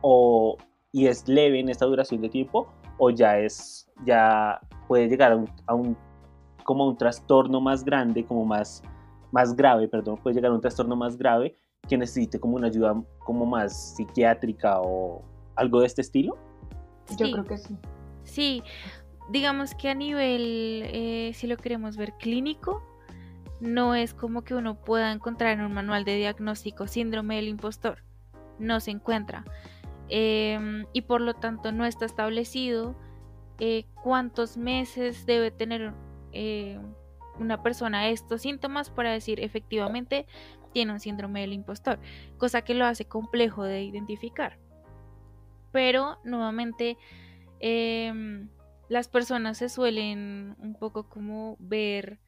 o, 0.00 0.56
y 0.92 1.06
es 1.08 1.28
leve 1.28 1.60
en 1.60 1.68
esta 1.68 1.84
duración 1.84 2.22
de 2.22 2.30
tiempo 2.30 2.68
o 2.98 3.10
ya 3.10 3.38
es 3.38 3.86
ya 4.04 4.60
puede 4.88 5.08
llegar 5.08 5.32
a 5.32 5.36
un, 5.36 5.50
a 5.66 5.74
un 5.74 5.96
como 6.64 6.86
un 6.86 6.96
trastorno 6.96 7.60
más 7.60 7.84
grande 7.84 8.24
como 8.24 8.44
más 8.44 8.82
más 9.36 9.54
grave, 9.54 9.86
perdón, 9.86 10.16
puede 10.22 10.34
llegar 10.34 10.50
a 10.50 10.54
un 10.54 10.62
trastorno 10.62 10.96
más 10.96 11.18
grave 11.18 11.54
que 11.86 11.98
necesite 11.98 12.40
como 12.40 12.56
una 12.56 12.68
ayuda 12.68 12.98
como 13.18 13.44
más 13.44 13.94
psiquiátrica 13.94 14.80
o 14.80 15.22
algo 15.56 15.80
de 15.80 15.86
este 15.86 16.00
estilo? 16.00 16.38
Yo 17.18 17.30
creo 17.30 17.44
que 17.44 17.58
sí. 17.58 17.76
Sí, 18.24 18.62
digamos 19.30 19.74
que 19.74 19.90
a 19.90 19.94
nivel, 19.94 20.84
eh, 20.86 21.32
si 21.34 21.46
lo 21.46 21.58
queremos 21.58 21.98
ver 21.98 22.14
clínico, 22.14 22.82
no 23.60 23.94
es 23.94 24.14
como 24.14 24.42
que 24.42 24.54
uno 24.54 24.74
pueda 24.74 25.12
encontrar 25.12 25.52
en 25.52 25.66
un 25.66 25.74
manual 25.74 26.06
de 26.06 26.16
diagnóstico 26.16 26.86
síndrome 26.86 27.36
del 27.36 27.48
impostor. 27.48 27.98
No 28.58 28.80
se 28.80 28.90
encuentra. 28.90 29.44
Em, 30.08 30.86
y 30.94 31.02
por 31.02 31.20
lo 31.20 31.34
tanto 31.34 31.72
no 31.72 31.84
está 31.84 32.06
establecido 32.06 32.96
eh, 33.58 33.84
cuántos 34.02 34.56
meses 34.56 35.26
debe 35.26 35.50
tener 35.50 35.92
eh, 36.32 36.80
una 37.38 37.62
persona 37.62 38.08
estos 38.08 38.42
síntomas 38.42 38.90
para 38.90 39.12
decir 39.12 39.40
efectivamente 39.40 40.26
tiene 40.72 40.92
un 40.92 41.00
síndrome 41.00 41.40
del 41.40 41.52
impostor, 41.52 41.98
cosa 42.38 42.62
que 42.62 42.74
lo 42.74 42.84
hace 42.84 43.06
complejo 43.06 43.64
de 43.64 43.82
identificar. 43.82 44.58
Pero 45.72 46.18
nuevamente 46.24 46.96
em, 47.60 48.48
las 48.88 49.08
personas 49.08 49.58
se 49.58 49.68
suelen 49.68 50.54
un 50.58 50.74
poco 50.78 51.08
como 51.08 51.56
ver 51.58 52.18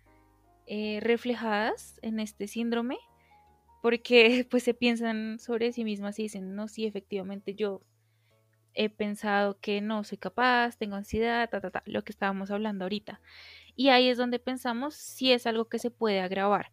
eh, 0.66 0.98
reflejadas 1.02 1.98
en 2.02 2.20
este 2.20 2.46
síndrome 2.46 2.98
porque 3.82 4.46
pues 4.50 4.62
se 4.62 4.74
piensan 4.74 5.38
sobre 5.38 5.72
sí 5.72 5.84
mismas 5.84 6.18
y 6.18 6.24
dicen, 6.24 6.54
no, 6.54 6.68
sí, 6.68 6.86
efectivamente 6.86 7.54
yo 7.54 7.82
he 8.74 8.90
pensado 8.90 9.58
que 9.60 9.80
no 9.80 10.04
soy 10.04 10.18
capaz, 10.18 10.76
tengo 10.76 10.96
ansiedad, 10.96 11.48
ta, 11.50 11.60
ta, 11.60 11.70
ta, 11.70 11.82
lo 11.86 12.04
que 12.04 12.12
estábamos 12.12 12.50
hablando 12.50 12.84
ahorita. 12.84 13.20
Y 13.78 13.90
ahí 13.90 14.08
es 14.08 14.18
donde 14.18 14.40
pensamos 14.40 14.94
si 14.94 15.30
es 15.30 15.46
algo 15.46 15.66
que 15.66 15.78
se 15.78 15.92
puede 15.92 16.20
agravar. 16.20 16.72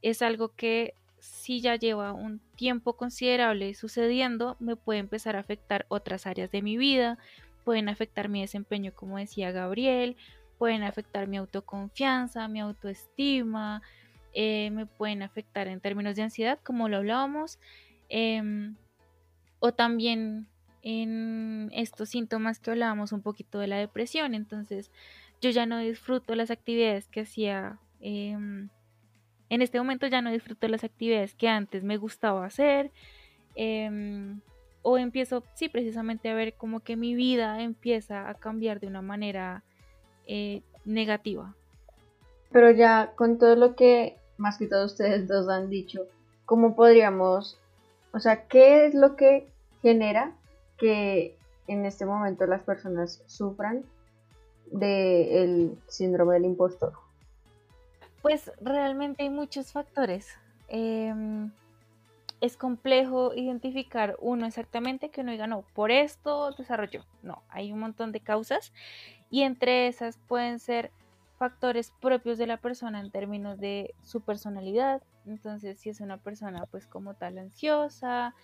Es 0.00 0.22
algo 0.22 0.48
que 0.56 0.94
si 1.18 1.60
ya 1.60 1.76
lleva 1.76 2.14
un 2.14 2.40
tiempo 2.56 2.94
considerable 2.94 3.74
sucediendo, 3.74 4.56
me 4.58 4.74
puede 4.74 5.00
empezar 5.00 5.36
a 5.36 5.40
afectar 5.40 5.84
otras 5.88 6.26
áreas 6.26 6.50
de 6.50 6.62
mi 6.62 6.78
vida, 6.78 7.18
pueden 7.62 7.90
afectar 7.90 8.30
mi 8.30 8.40
desempeño, 8.40 8.94
como 8.94 9.18
decía 9.18 9.52
Gabriel, 9.52 10.16
pueden 10.56 10.82
afectar 10.82 11.28
mi 11.28 11.36
autoconfianza, 11.36 12.48
mi 12.48 12.60
autoestima, 12.60 13.82
eh, 14.32 14.70
me 14.70 14.86
pueden 14.86 15.22
afectar 15.22 15.68
en 15.68 15.78
términos 15.80 16.16
de 16.16 16.22
ansiedad, 16.22 16.58
como 16.64 16.88
lo 16.88 16.96
hablábamos, 16.96 17.58
em, 18.08 18.76
o 19.58 19.72
también 19.72 20.48
en 20.80 21.68
estos 21.74 22.08
síntomas 22.08 22.60
que 22.60 22.70
hablábamos 22.70 23.12
un 23.12 23.20
poquito 23.20 23.58
de 23.58 23.66
la 23.66 23.76
depresión. 23.76 24.34
Entonces, 24.34 24.90
yo 25.40 25.50
ya 25.50 25.66
no 25.66 25.78
disfruto 25.78 26.34
las 26.34 26.50
actividades 26.50 27.08
que 27.08 27.20
hacía. 27.20 27.78
Em, 28.00 28.68
en 29.48 29.62
este 29.62 29.78
momento 29.78 30.06
ya 30.06 30.22
no 30.22 30.30
disfruto 30.30 30.68
las 30.68 30.84
actividades 30.84 31.34
que 31.34 31.48
antes 31.48 31.82
me 31.82 31.96
gustaba 31.96 32.44
hacer. 32.44 32.90
Em, 33.54 34.40
o 34.82 34.98
empiezo, 34.98 35.42
sí, 35.54 35.68
precisamente 35.68 36.30
a 36.30 36.34
ver 36.34 36.54
como 36.54 36.80
que 36.80 36.96
mi 36.96 37.14
vida 37.14 37.62
empieza 37.62 38.28
a 38.28 38.34
cambiar 38.34 38.80
de 38.80 38.86
una 38.86 39.02
manera 39.02 39.62
eh, 40.26 40.62
negativa. 40.84 41.54
Pero 42.52 42.70
ya 42.70 43.12
con 43.16 43.38
todo 43.38 43.56
lo 43.56 43.76
que 43.76 44.16
más 44.38 44.58
que 44.58 44.66
todos 44.66 44.92
ustedes 44.92 45.28
dos 45.28 45.48
han 45.48 45.68
dicho, 45.68 46.06
¿cómo 46.46 46.74
podríamos, 46.74 47.58
o 48.12 48.18
sea, 48.18 48.46
qué 48.46 48.86
es 48.86 48.94
lo 48.94 49.16
que 49.16 49.46
genera 49.82 50.32
que 50.78 51.36
en 51.68 51.84
este 51.84 52.06
momento 52.06 52.46
las 52.46 52.62
personas 52.62 53.22
sufran 53.26 53.84
del 54.70 55.78
síndrome 55.86 56.34
del 56.34 56.44
impostor? 56.44 56.92
Pues 58.22 58.50
realmente 58.60 59.22
hay 59.22 59.30
muchos 59.30 59.72
factores. 59.72 60.28
Em, 60.68 61.50
es 62.40 62.56
complejo 62.56 63.34
identificar 63.34 64.16
uno 64.20 64.46
exactamente 64.46 65.10
que 65.10 65.22
uno 65.22 65.32
diga, 65.32 65.46
no, 65.46 65.62
por 65.74 65.90
esto 65.90 66.52
desarrolló. 66.52 67.04
No, 67.22 67.42
hay 67.48 67.72
un 67.72 67.80
montón 67.80 68.12
de 68.12 68.20
causas 68.20 68.72
y 69.30 69.42
entre 69.42 69.88
esas 69.88 70.18
pueden 70.28 70.58
ser 70.58 70.90
factores 71.38 71.92
propios 72.00 72.38
de 72.38 72.46
la 72.46 72.58
persona 72.58 73.00
en 73.00 73.10
términos 73.10 73.58
de 73.58 73.94
su 74.02 74.20
personalidad. 74.20 75.02
Entonces, 75.26 75.78
si 75.78 75.90
es 75.90 76.00
una 76.00 76.18
persona 76.18 76.66
pues 76.70 76.86
como 76.86 77.14
tal 77.14 77.38
ansiosa, 77.38 78.34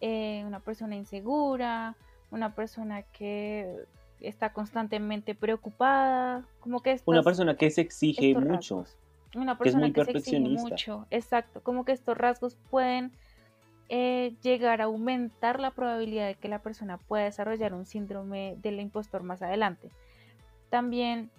eh, 0.00 0.42
una 0.46 0.60
persona 0.60 0.96
insegura, 0.96 1.96
una 2.30 2.54
persona 2.54 3.02
que 3.02 3.84
está 4.20 4.52
constantemente 4.52 5.34
preocupada, 5.34 6.44
como 6.60 6.80
que 6.82 7.00
una 7.04 7.22
persona 7.22 7.56
que 7.56 7.70
se 7.70 7.82
exige 7.82 8.34
mucho. 8.34 8.84
Una 9.34 9.58
persona 9.58 9.92
que, 9.92 10.04
se 10.04 10.10
exige 10.12 10.40
mucho, 10.40 11.06
exacto, 11.10 11.62
como 11.62 11.84
que 11.84 11.92
estos 11.92 12.16
rasgos 12.16 12.56
pueden 12.70 13.12
eh, 13.90 14.34
llegar 14.42 14.80
a 14.80 14.84
aumentar 14.84 15.60
la 15.60 15.70
probabilidad 15.70 16.26
de 16.26 16.34
que 16.34 16.48
la 16.48 16.60
persona 16.60 16.96
pueda 16.96 17.24
desarrollar 17.24 17.74
un 17.74 17.84
síndrome 17.84 18.56
del 18.62 18.80
impostor 18.80 19.22
más 19.22 19.42
adelante. 19.42 19.90
También 20.70 21.30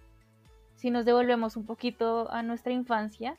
si 0.80 0.92
nos 0.92 1.04
devolvemos 1.04 1.58
un 1.58 1.66
poquito 1.66 2.32
a 2.32 2.42
nuestra 2.42 2.72
infancia, 2.72 3.38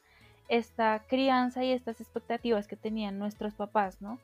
esta 0.48 1.04
crianza 1.08 1.64
y 1.64 1.72
estas 1.72 1.98
expectativas 2.02 2.68
que 2.68 2.76
tenían 2.76 3.18
nuestros 3.18 3.54
papás, 3.54 4.02
¿no? 4.02 4.18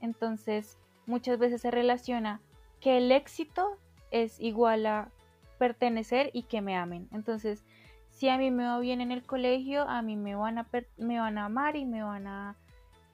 Entonces, 0.00 0.78
muchas 1.04 1.38
veces 1.40 1.62
se 1.62 1.72
relaciona 1.72 2.40
que 2.80 2.98
el 2.98 3.10
éxito 3.10 3.76
es 4.10 4.40
igual 4.40 4.86
a 4.86 5.10
pertenecer 5.58 6.30
y 6.32 6.44
que 6.44 6.60
me 6.60 6.76
amen. 6.76 7.08
Entonces, 7.12 7.64
si 8.10 8.28
a 8.28 8.38
mí 8.38 8.50
me 8.50 8.64
va 8.64 8.78
bien 8.80 9.00
en 9.00 9.12
el 9.12 9.22
colegio, 9.22 9.82
a 9.82 10.02
mí 10.02 10.16
me 10.16 10.34
van 10.34 10.58
a, 10.58 10.66
me 10.96 11.18
van 11.18 11.38
a 11.38 11.46
amar 11.46 11.76
y 11.76 11.84
me 11.84 12.02
van 12.02 12.26
a, 12.26 12.56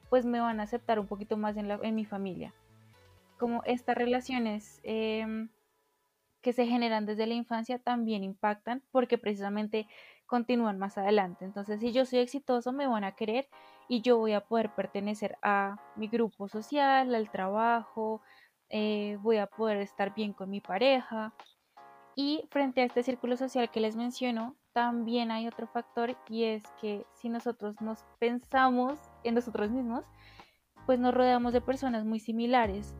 pues 0.08 0.24
me 0.24 0.40
van 0.40 0.60
a 0.60 0.64
aceptar 0.64 0.98
un 0.98 1.06
poquito 1.06 1.36
más 1.36 1.56
en, 1.56 1.68
la, 1.68 1.78
en 1.82 1.94
mi 1.94 2.04
familia. 2.04 2.54
Como 3.38 3.62
estas 3.64 3.96
relaciones 3.96 4.80
eh, 4.82 5.48
que 6.40 6.52
se 6.52 6.66
generan 6.66 7.06
desde 7.06 7.26
la 7.26 7.34
infancia 7.34 7.80
también 7.80 8.22
impactan 8.22 8.82
porque 8.92 9.18
precisamente 9.18 9.88
continúan 10.26 10.78
más 10.78 10.96
adelante. 10.96 11.44
Entonces, 11.44 11.80
si 11.80 11.92
yo 11.92 12.04
soy 12.04 12.20
exitoso, 12.20 12.72
me 12.72 12.86
van 12.86 13.02
a 13.02 13.16
querer 13.16 13.48
y 13.88 14.00
yo 14.00 14.18
voy 14.18 14.32
a 14.32 14.40
poder 14.40 14.70
pertenecer 14.74 15.36
a 15.42 15.76
mi 15.96 16.08
grupo 16.08 16.48
social, 16.48 17.14
al 17.14 17.30
trabajo, 17.30 18.20
eh, 18.70 19.18
voy 19.20 19.38
a 19.38 19.46
poder 19.46 19.78
estar 19.78 20.14
bien 20.14 20.32
con 20.32 20.50
mi 20.50 20.60
pareja. 20.60 21.32
Y 22.14 22.48
frente 22.50 22.80
a 22.80 22.84
este 22.84 23.02
círculo 23.02 23.36
social 23.36 23.70
que 23.70 23.80
les 23.80 23.94
menciono, 23.94 24.56
también 24.72 25.30
hay 25.30 25.46
otro 25.48 25.66
factor 25.66 26.16
y 26.28 26.44
es 26.44 26.62
que 26.80 27.06
si 27.14 27.28
nosotros 27.28 27.80
nos 27.80 28.04
pensamos 28.18 28.98
en 29.24 29.34
nosotros 29.34 29.70
mismos, 29.70 30.04
pues 30.86 30.98
nos 30.98 31.14
rodeamos 31.14 31.52
de 31.52 31.60
personas 31.60 32.04
muy 32.04 32.20
similares. 32.20 32.94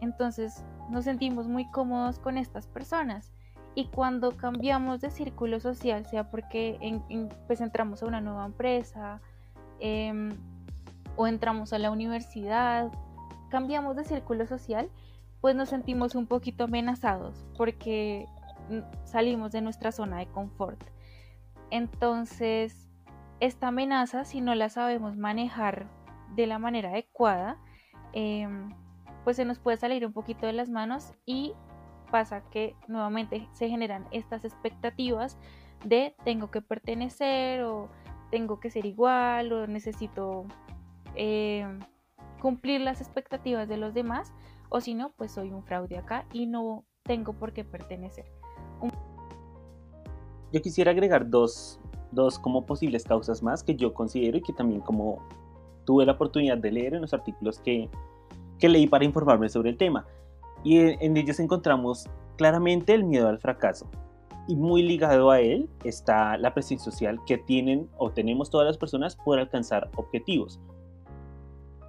Entonces, 0.00 0.64
nos 0.90 1.04
sentimos 1.04 1.48
muy 1.48 1.70
cómodos 1.70 2.18
con 2.18 2.38
estas 2.38 2.66
personas. 2.66 3.32
Y 3.74 3.86
cuando 3.88 4.36
cambiamos 4.36 5.00
de 5.00 5.10
círculo 5.10 5.60
social, 5.60 6.06
sea 6.06 6.30
porque 6.30 6.78
pues 7.46 7.60
entramos 7.60 8.02
a 8.02 8.06
una 8.06 8.20
nueva 8.20 8.46
empresa 8.46 9.20
em, 9.78 10.36
o 11.16 11.26
entramos 11.26 11.72
a 11.72 11.78
la 11.78 11.90
universidad, 11.90 12.90
cambiamos 13.48 13.96
de 13.96 14.04
círculo 14.04 14.46
social, 14.46 14.90
pues 15.40 15.54
nos 15.54 15.68
sentimos 15.68 16.14
un 16.14 16.26
poquito 16.26 16.64
amenazados 16.64 17.46
porque 17.56 18.26
salimos 19.04 19.52
de 19.52 19.60
nuestra 19.60 19.92
zona 19.92 20.18
de 20.18 20.26
confort. 20.26 20.82
Entonces, 21.70 22.88
esta 23.40 23.68
amenaza, 23.68 24.24
si 24.24 24.40
no 24.40 24.54
la 24.54 24.68
sabemos 24.68 25.16
manejar 25.16 25.86
de 26.34 26.46
la 26.46 26.58
manera 26.58 26.90
adecuada, 26.90 27.56
eh, 28.12 28.48
pues 29.24 29.36
se 29.36 29.44
nos 29.44 29.58
puede 29.58 29.76
salir 29.76 30.06
un 30.06 30.12
poquito 30.12 30.46
de 30.46 30.52
las 30.52 30.70
manos 30.70 31.12
y 31.26 31.52
pasa 32.10 32.42
que 32.50 32.74
nuevamente 32.86 33.46
se 33.52 33.68
generan 33.68 34.06
estas 34.10 34.44
expectativas 34.44 35.36
de 35.84 36.14
tengo 36.24 36.50
que 36.50 36.62
pertenecer 36.62 37.62
o 37.62 37.88
tengo 38.30 38.60
que 38.60 38.70
ser 38.70 38.86
igual 38.86 39.52
o 39.52 39.66
necesito 39.66 40.46
eh, 41.14 41.66
cumplir 42.40 42.80
las 42.80 43.00
expectativas 43.00 43.68
de 43.68 43.76
los 43.76 43.94
demás 43.94 44.32
o 44.68 44.80
si 44.80 44.94
no 44.94 45.12
pues 45.16 45.32
soy 45.32 45.50
un 45.50 45.64
fraude 45.64 45.98
acá 45.98 46.26
y 46.32 46.46
no 46.46 46.84
tengo 47.02 47.32
por 47.32 47.52
qué 47.52 47.64
pertenecer. 47.64 48.26
Yo 50.52 50.62
quisiera 50.62 50.92
agregar 50.92 51.28
dos, 51.28 51.80
dos 52.12 52.38
como 52.38 52.64
posibles 52.64 53.04
causas 53.04 53.42
más 53.42 53.62
que 53.62 53.76
yo 53.76 53.92
considero 53.92 54.38
y 54.38 54.42
que 54.42 54.52
también 54.52 54.80
como 54.80 55.26
tuve 55.84 56.06
la 56.06 56.12
oportunidad 56.12 56.58
de 56.58 56.70
leer 56.72 56.94
en 56.94 57.02
los 57.02 57.14
artículos 57.14 57.60
que, 57.60 57.88
que 58.58 58.68
leí 58.68 58.86
para 58.86 59.04
informarme 59.04 59.48
sobre 59.48 59.70
el 59.70 59.76
tema. 59.76 60.06
Y 60.64 60.78
en 60.78 61.16
ellos 61.16 61.38
encontramos 61.40 62.06
claramente 62.36 62.94
el 62.94 63.04
miedo 63.04 63.28
al 63.28 63.38
fracaso. 63.38 63.86
Y 64.46 64.56
muy 64.56 64.82
ligado 64.82 65.30
a 65.30 65.40
él 65.40 65.68
está 65.84 66.38
la 66.38 66.54
presión 66.54 66.80
social 66.80 67.20
que 67.26 67.36
tienen 67.36 67.88
o 67.98 68.10
tenemos 68.10 68.50
todas 68.50 68.66
las 68.66 68.78
personas 68.78 69.14
por 69.16 69.38
alcanzar 69.38 69.90
objetivos, 69.96 70.58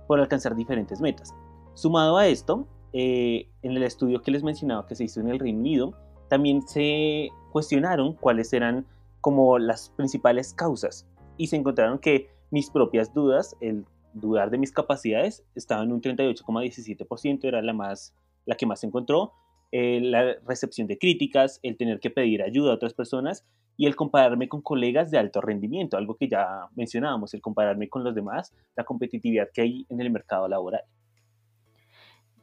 por 0.10 0.20
alcanzar 0.20 0.56
diferentes 0.56 1.00
metas. 1.02 1.36
Sumado 1.76 2.18
a 2.18 2.26
esto, 2.26 2.68
eh, 2.94 3.48
en 3.62 3.78
el 3.78 3.84
estudio 3.84 4.24
que 4.24 4.32
les 4.32 4.42
mencionaba 4.42 4.88
que 4.88 4.96
se 4.96 5.04
hizo 5.04 5.20
en 5.20 5.28
el 5.28 5.38
Reino 5.38 5.60
Unido, 5.60 5.94
también 6.30 6.64
se 6.64 7.30
cuestionaron 7.52 8.14
cuáles 8.14 8.52
eran 8.52 8.88
como 9.22 9.60
las 9.60 9.92
principales 9.92 10.56
causas 10.56 11.08
y 11.38 11.46
se 11.46 11.58
encontraron 11.58 12.00
que 12.00 12.32
mis 12.50 12.72
propias 12.72 13.14
dudas, 13.14 13.56
el 13.62 13.86
dudar 14.16 14.50
de 14.50 14.58
mis 14.58 14.72
capacidades 14.72 15.44
estaba 15.54 15.84
en 15.84 15.92
un 15.92 16.02
38,17%, 16.02 17.44
era 17.44 17.62
la, 17.62 17.74
más, 17.74 18.16
la 18.48 18.56
que 18.56 18.66
más 18.66 18.80
se 18.80 18.88
encontró. 18.88 19.34
Eh, 19.72 20.00
la 20.02 20.38
recepción 20.48 20.88
de 20.88 20.98
críticas, 20.98 21.60
el 21.62 21.78
tener 21.78 22.00
que 22.00 22.10
pedir 22.10 22.42
ayuda 22.42 22.72
a 22.72 22.74
otras 22.74 22.96
personas 22.96 23.46
y 23.80 23.86
el 23.86 23.96
compararme 23.96 24.50
con 24.50 24.62
colegas 24.62 25.10
de 25.10 25.18
alto 25.18 25.40
rendimiento, 25.40 25.96
algo 25.96 26.18
que 26.18 26.28
ya 26.28 26.68
mencionábamos, 26.76 27.34
el 27.34 27.40
compararme 27.40 27.88
con 27.88 28.04
los 28.04 28.14
demás, 28.14 28.54
la 28.76 28.84
competitividad 28.84 29.48
que 29.54 29.62
hay 29.62 29.86
en 29.88 30.02
el 30.02 30.12
mercado 30.12 30.50
laboral. 30.50 30.84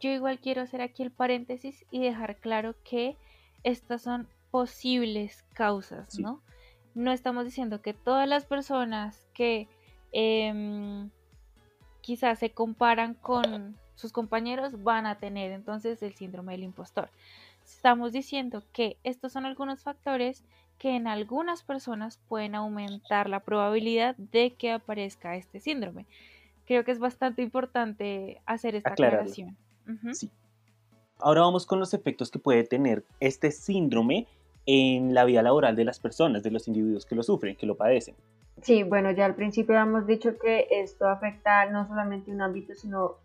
Yo 0.00 0.08
igual 0.08 0.38
quiero 0.38 0.62
hacer 0.62 0.80
aquí 0.80 1.02
el 1.02 1.10
paréntesis 1.10 1.84
y 1.90 2.00
dejar 2.00 2.36
claro 2.36 2.74
que 2.84 3.18
estas 3.64 4.00
son 4.00 4.26
posibles 4.50 5.42
causas, 5.52 6.18
¿no? 6.18 6.40
No 6.94 7.12
estamos 7.12 7.44
diciendo 7.44 7.82
que 7.82 7.92
todas 7.92 8.26
las 8.26 8.46
personas 8.46 9.28
que 9.34 9.68
em, 10.12 11.10
quizás 12.00 12.38
se 12.38 12.48
comparan 12.48 13.12
con 13.12 13.76
sus 13.94 14.10
compañeros 14.10 14.82
van 14.82 15.04
a 15.04 15.18
tener 15.18 15.52
entonces 15.52 16.02
el 16.02 16.14
síndrome 16.14 16.52
del 16.52 16.62
impostor. 16.62 17.10
Estamos 17.62 18.12
diciendo 18.12 18.62
que 18.72 18.96
estos 19.02 19.32
son 19.32 19.44
algunos 19.44 19.82
factores 19.82 20.42
que 20.78 20.96
en 20.96 21.06
algunas 21.06 21.62
personas 21.62 22.18
pueden 22.28 22.54
aumentar 22.54 23.28
la 23.28 23.40
probabilidad 23.40 24.16
de 24.16 24.54
que 24.54 24.72
aparezca 24.72 25.36
este 25.36 25.60
síndrome. 25.60 26.06
Creo 26.66 26.84
que 26.84 26.92
es 26.92 26.98
bastante 26.98 27.42
importante 27.42 28.40
hacer 28.46 28.74
esta 28.74 28.90
aclaración. 28.90 29.56
Sí. 30.12 30.30
Ahora 31.18 31.42
vamos 31.42 31.64
con 31.64 31.78
los 31.78 31.94
efectos 31.94 32.30
que 32.30 32.38
puede 32.38 32.64
tener 32.64 33.04
este 33.20 33.50
síndrome 33.50 34.26
en 34.66 35.14
la 35.14 35.24
vida 35.24 35.42
laboral 35.42 35.76
de 35.76 35.84
las 35.84 36.00
personas, 36.00 36.42
de 36.42 36.50
los 36.50 36.68
individuos 36.68 37.06
que 37.06 37.14
lo 37.14 37.22
sufren, 37.22 37.56
que 37.56 37.66
lo 37.66 37.76
padecen. 37.76 38.16
Sí, 38.62 38.82
bueno, 38.82 39.10
ya 39.12 39.26
al 39.26 39.34
principio 39.34 39.76
hemos 39.76 40.06
dicho 40.06 40.38
que 40.38 40.66
esto 40.70 41.08
afecta 41.08 41.70
no 41.70 41.86
solamente 41.86 42.30
un 42.30 42.42
ámbito, 42.42 42.74
sino 42.74 43.16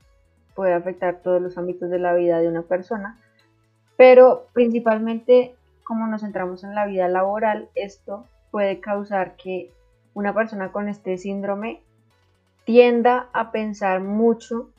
puede 0.55 0.73
afectar 0.73 1.21
todos 1.21 1.41
los 1.41 1.57
ámbitos 1.57 1.89
de 1.89 1.99
la 1.99 2.13
vida 2.13 2.39
de 2.39 2.47
una 2.47 2.61
persona, 2.61 3.19
pero 3.97 4.47
principalmente 4.53 5.55
como 5.91 6.07
nos 6.07 6.21
centramos 6.21 6.63
en 6.63 6.73
la 6.73 6.85
vida 6.85 7.09
laboral, 7.09 7.67
esto 7.75 8.25
puede 8.49 8.79
causar 8.79 9.35
que 9.35 9.73
una 10.13 10.33
persona 10.33 10.71
con 10.71 10.87
este 10.87 11.17
síndrome 11.17 11.81
tienda 12.63 13.27
a 13.33 13.51
pensar 13.51 13.99
mucho 13.99 14.69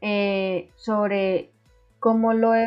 eh, 0.00 0.70
sobre 0.76 1.50
cómo 1.98 2.32
lo 2.32 2.54
e-, 2.54 2.64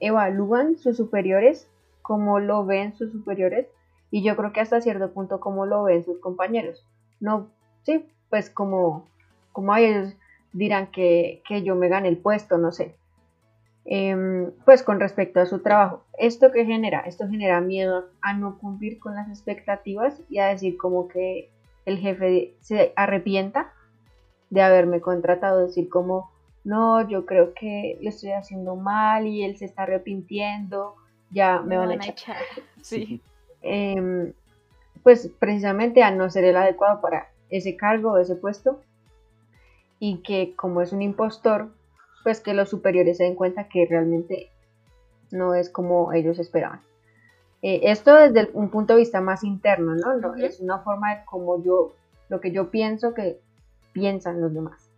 evalúan 0.00 0.78
sus 0.78 0.96
superiores, 0.96 1.68
cómo 2.02 2.40
lo 2.40 2.66
ven 2.66 2.92
sus 2.96 3.12
superiores 3.12 3.68
y 4.10 4.24
yo 4.24 4.34
creo 4.34 4.52
que 4.52 4.60
hasta 4.60 4.80
cierto 4.80 5.12
punto 5.12 5.38
cómo 5.38 5.66
lo 5.66 5.84
ven 5.84 6.04
sus 6.04 6.18
compañeros. 6.18 6.84
No, 7.20 7.50
sí, 7.84 8.04
pues 8.30 8.50
como, 8.50 9.06
como 9.52 9.76
ellos 9.76 10.16
dirán 10.52 10.88
que, 10.88 11.40
que 11.46 11.62
yo 11.62 11.76
me 11.76 11.88
gane 11.88 12.08
el 12.08 12.18
puesto, 12.18 12.58
no 12.58 12.72
sé. 12.72 12.96
Em, 13.86 14.50
pues 14.64 14.82
con 14.82 15.00
respecto 15.00 15.40
a 15.40 15.46
su 15.46 15.60
trabajo. 15.60 16.04
¿Esto 16.18 16.52
que 16.52 16.64
genera? 16.64 17.00
Esto 17.00 17.28
genera 17.28 17.60
miedo 17.60 18.06
a 18.20 18.34
no 18.34 18.58
cumplir 18.58 18.98
con 18.98 19.14
las 19.14 19.28
expectativas 19.28 20.20
y 20.28 20.38
a 20.38 20.48
decir 20.48 20.76
como 20.76 21.08
que 21.08 21.50
el 21.86 21.98
jefe 21.98 22.54
se 22.60 22.92
arrepienta 22.94 23.72
de 24.50 24.62
haberme 24.62 25.00
contratado, 25.00 25.66
decir 25.66 25.88
como, 25.88 26.30
no, 26.62 27.08
yo 27.08 27.24
creo 27.24 27.54
que 27.54 27.98
lo 28.02 28.10
estoy 28.10 28.32
haciendo 28.32 28.76
mal 28.76 29.26
y 29.26 29.44
él 29.44 29.56
se 29.56 29.64
está 29.64 29.84
arrepintiendo, 29.84 30.96
ya 31.30 31.60
me, 31.60 31.76
van, 31.76 31.90
a 31.90 32.06
echar. 32.06 32.36
Sí. 32.82 33.20
Em, 33.62 34.32
pues 35.02 35.30
precisamente 35.38 36.02
a 36.02 36.10
no 36.10 36.28
ser 36.30 36.44
el 36.44 36.56
adecuado 36.56 37.00
para 37.00 37.28
ese 37.48 37.76
cargo 37.76 38.12
o 38.12 38.18
ese 38.18 38.36
puesto 38.36 38.80
y 39.98 40.18
que 40.18 40.54
como 40.56 40.80
es 40.82 40.92
un 40.92 41.02
impostor, 41.02 41.70
pues 42.22 42.40
que 42.40 42.54
los 42.54 42.68
superiores 42.68 43.16
se 43.16 43.24
den 43.24 43.34
cuenta 43.34 43.68
que 43.68 43.86
realmente 43.86 44.50
no 45.30 45.54
es 45.54 45.70
como 45.70 46.12
ellos 46.12 46.38
esperaban. 46.38 46.80
Eh, 47.62 47.80
esto 47.84 48.14
desde 48.14 48.50
un 48.54 48.70
punto 48.70 48.94
de 48.94 49.00
vista 49.00 49.20
más 49.20 49.44
interno, 49.44 49.94
¿no? 49.94 50.16
no 50.16 50.36
Es 50.36 50.60
una 50.60 50.78
forma 50.78 51.14
de 51.14 51.24
como 51.24 51.62
yo, 51.62 51.94
lo 52.28 52.40
que 52.40 52.52
yo 52.52 52.70
pienso 52.70 53.12
que 53.14 53.38
piensan 53.92 54.40
los 54.40 54.54
demás. 54.54 54.88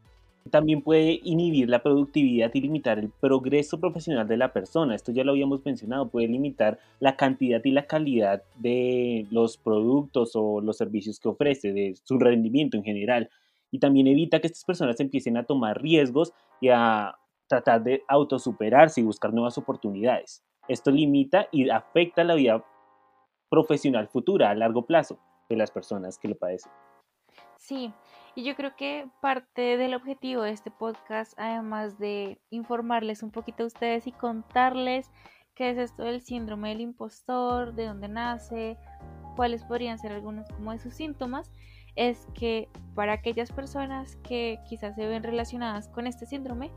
También 0.51 0.83
puede 0.83 1.21
inhibir 1.23 1.69
la 1.69 1.83
productividad 1.83 2.51
y 2.53 2.61
limitar 2.61 2.99
el 2.99 3.11
progreso 3.11 3.79
profesional 3.79 4.27
de 4.27 4.37
la 4.37 4.53
persona. 4.53 4.95
Esto 4.95 5.13
ya 5.13 5.23
lo 5.23 5.33
habíamos 5.33 5.65
mencionado, 5.65 6.09
puede 6.09 6.27
limitar 6.27 6.81
la 6.99 7.17
cantidad 7.17 7.61
y 7.65 7.71
la 7.71 7.87
calidad 7.87 8.43
de 8.57 9.27
los 9.31 9.57
productos 9.57 10.33
o 10.35 10.61
los 10.61 10.77
servicios 10.77 11.21
que 11.21 11.29
ofrece, 11.29 11.73
de 11.73 11.95
su 12.03 12.19
rendimiento 12.19 12.77
en 12.77 12.83
general 12.83 13.31
y 13.73 13.81
también 13.81 14.07
evita 14.07 14.39
que 14.41 14.47
estas 14.47 14.65
personas 14.65 15.01
empiecen 15.01 15.37
a 15.37 15.45
tomar 15.45 15.83
riesgos 15.83 16.33
y 16.61 16.69
a 16.69 17.17
tratar 17.49 17.83
de 17.83 18.05
autosuperarse 18.07 19.01
y 19.01 19.05
buscar 19.05 19.33
nuevas 19.33 19.59
oportunidades. 19.59 20.45
Esto 20.69 20.93
limita 20.93 21.49
y 21.51 21.69
afecta 21.71 22.23
la 22.23 22.35
vida 22.35 22.65
profesional 23.51 24.09
futura 24.09 24.51
a 24.51 24.55
largo 24.55 24.87
plazo 24.87 25.19
de 25.49 25.57
las 25.57 25.71
personas 25.71 26.19
que 26.19 26.29
lo 26.29 26.37
padecen. 26.37 26.71
Sí, 27.57 27.93
y 28.35 28.45
yo 28.45 28.57
creo 28.57 28.77
que 28.77 29.09
parte 29.21 29.77
del 29.77 29.95
objetivo 29.95 30.43
de 30.43 30.53
este 30.53 30.71
podcast, 30.71 31.33
además 31.39 31.99
de 31.99 32.41
informarles 32.51 33.23
un 33.23 33.31
poquito 33.31 33.65
a 33.65 33.67
ustedes 33.67 34.07
y 34.07 34.13
contarles 34.13 35.11
qué 35.55 35.71
es 35.71 35.79
esto 35.79 36.03
del 36.03 36.21
síndrome 36.21 36.71
del 36.71 36.81
impostor, 36.81 37.75
de 37.75 37.87
dónde 37.87 38.09
nace, 38.09 38.77
cuáles 39.37 39.65
podrían 39.65 39.99
ser 39.99 40.13
algunos 40.13 40.47
de 40.49 40.79
sus 40.79 40.95
síntomas, 40.95 41.51
es 41.97 42.27
que 42.35 42.69
para 42.95 43.13
aquellas 43.13 43.53
personas 43.53 44.17
que 44.17 44.59
quizás 44.69 44.95
se 44.95 45.07
ven 45.07 45.23
relacionadas 45.23 45.89
con 45.89 46.07
este 46.07 46.27
síndrome, 46.27 46.71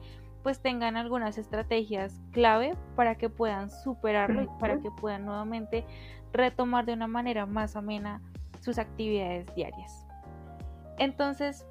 pues 0.43 0.59
tengan 0.61 0.95
algunas 0.95 1.37
estrategias 1.37 2.21
clave 2.31 2.77
para 2.95 3.15
que 3.15 3.29
puedan 3.29 3.69
superarlo 3.69 4.43
y 4.43 4.47
para 4.59 4.79
que 4.79 4.91
puedan 4.91 5.25
nuevamente 5.25 5.85
retomar 6.31 6.85
de 6.85 6.93
una 6.93 7.07
manera 7.07 7.45
más 7.45 7.75
amena 7.75 8.21
sus 8.59 8.77
actividades 8.77 9.53
diarias. 9.55 10.05
Entonces, 10.97 11.65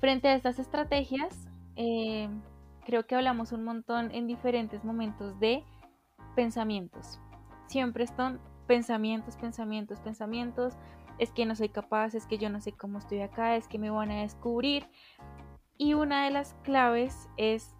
frente 0.00 0.28
a 0.28 0.34
estas 0.34 0.58
estrategias, 0.58 1.48
eh, 1.76 2.28
creo 2.84 3.06
que 3.06 3.14
hablamos 3.14 3.52
un 3.52 3.64
montón 3.64 4.10
en 4.12 4.26
diferentes 4.26 4.84
momentos 4.84 5.38
de 5.38 5.62
pensamientos. 6.34 7.20
Siempre 7.66 8.04
están 8.04 8.40
pensamientos, 8.66 9.36
pensamientos, 9.36 10.00
pensamientos, 10.00 10.76
es 11.18 11.30
que 11.32 11.46
no 11.46 11.54
soy 11.54 11.68
capaz, 11.68 12.14
es 12.14 12.26
que 12.26 12.38
yo 12.38 12.50
no 12.50 12.60
sé 12.60 12.72
cómo 12.72 12.98
estoy 12.98 13.20
acá, 13.20 13.56
es 13.56 13.68
que 13.68 13.78
me 13.78 13.90
van 13.90 14.10
a 14.10 14.22
descubrir. 14.22 14.88
Y 15.76 15.94
una 15.94 16.24
de 16.24 16.30
las 16.30 16.54
claves 16.62 17.28
es 17.36 17.76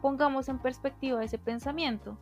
pongamos 0.00 0.48
en 0.48 0.58
perspectiva 0.58 1.24
ese 1.24 1.38
pensamiento. 1.38 2.18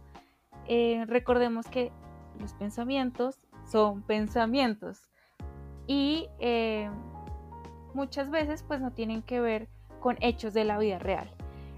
Eh, 0.68 1.04
recordemos 1.08 1.66
que 1.66 1.90
los 2.38 2.54
pensamientos 2.54 3.46
son 3.64 4.02
pensamientos 4.02 5.10
y 5.86 6.28
eh, 6.38 6.88
muchas 7.94 8.30
veces 8.30 8.62
pues 8.62 8.80
no 8.80 8.92
tienen 8.92 9.22
que 9.22 9.40
ver 9.40 9.68
con 10.00 10.16
hechos 10.20 10.54
de 10.54 10.64
la 10.64 10.78
vida 10.78 10.98
real. 10.98 11.34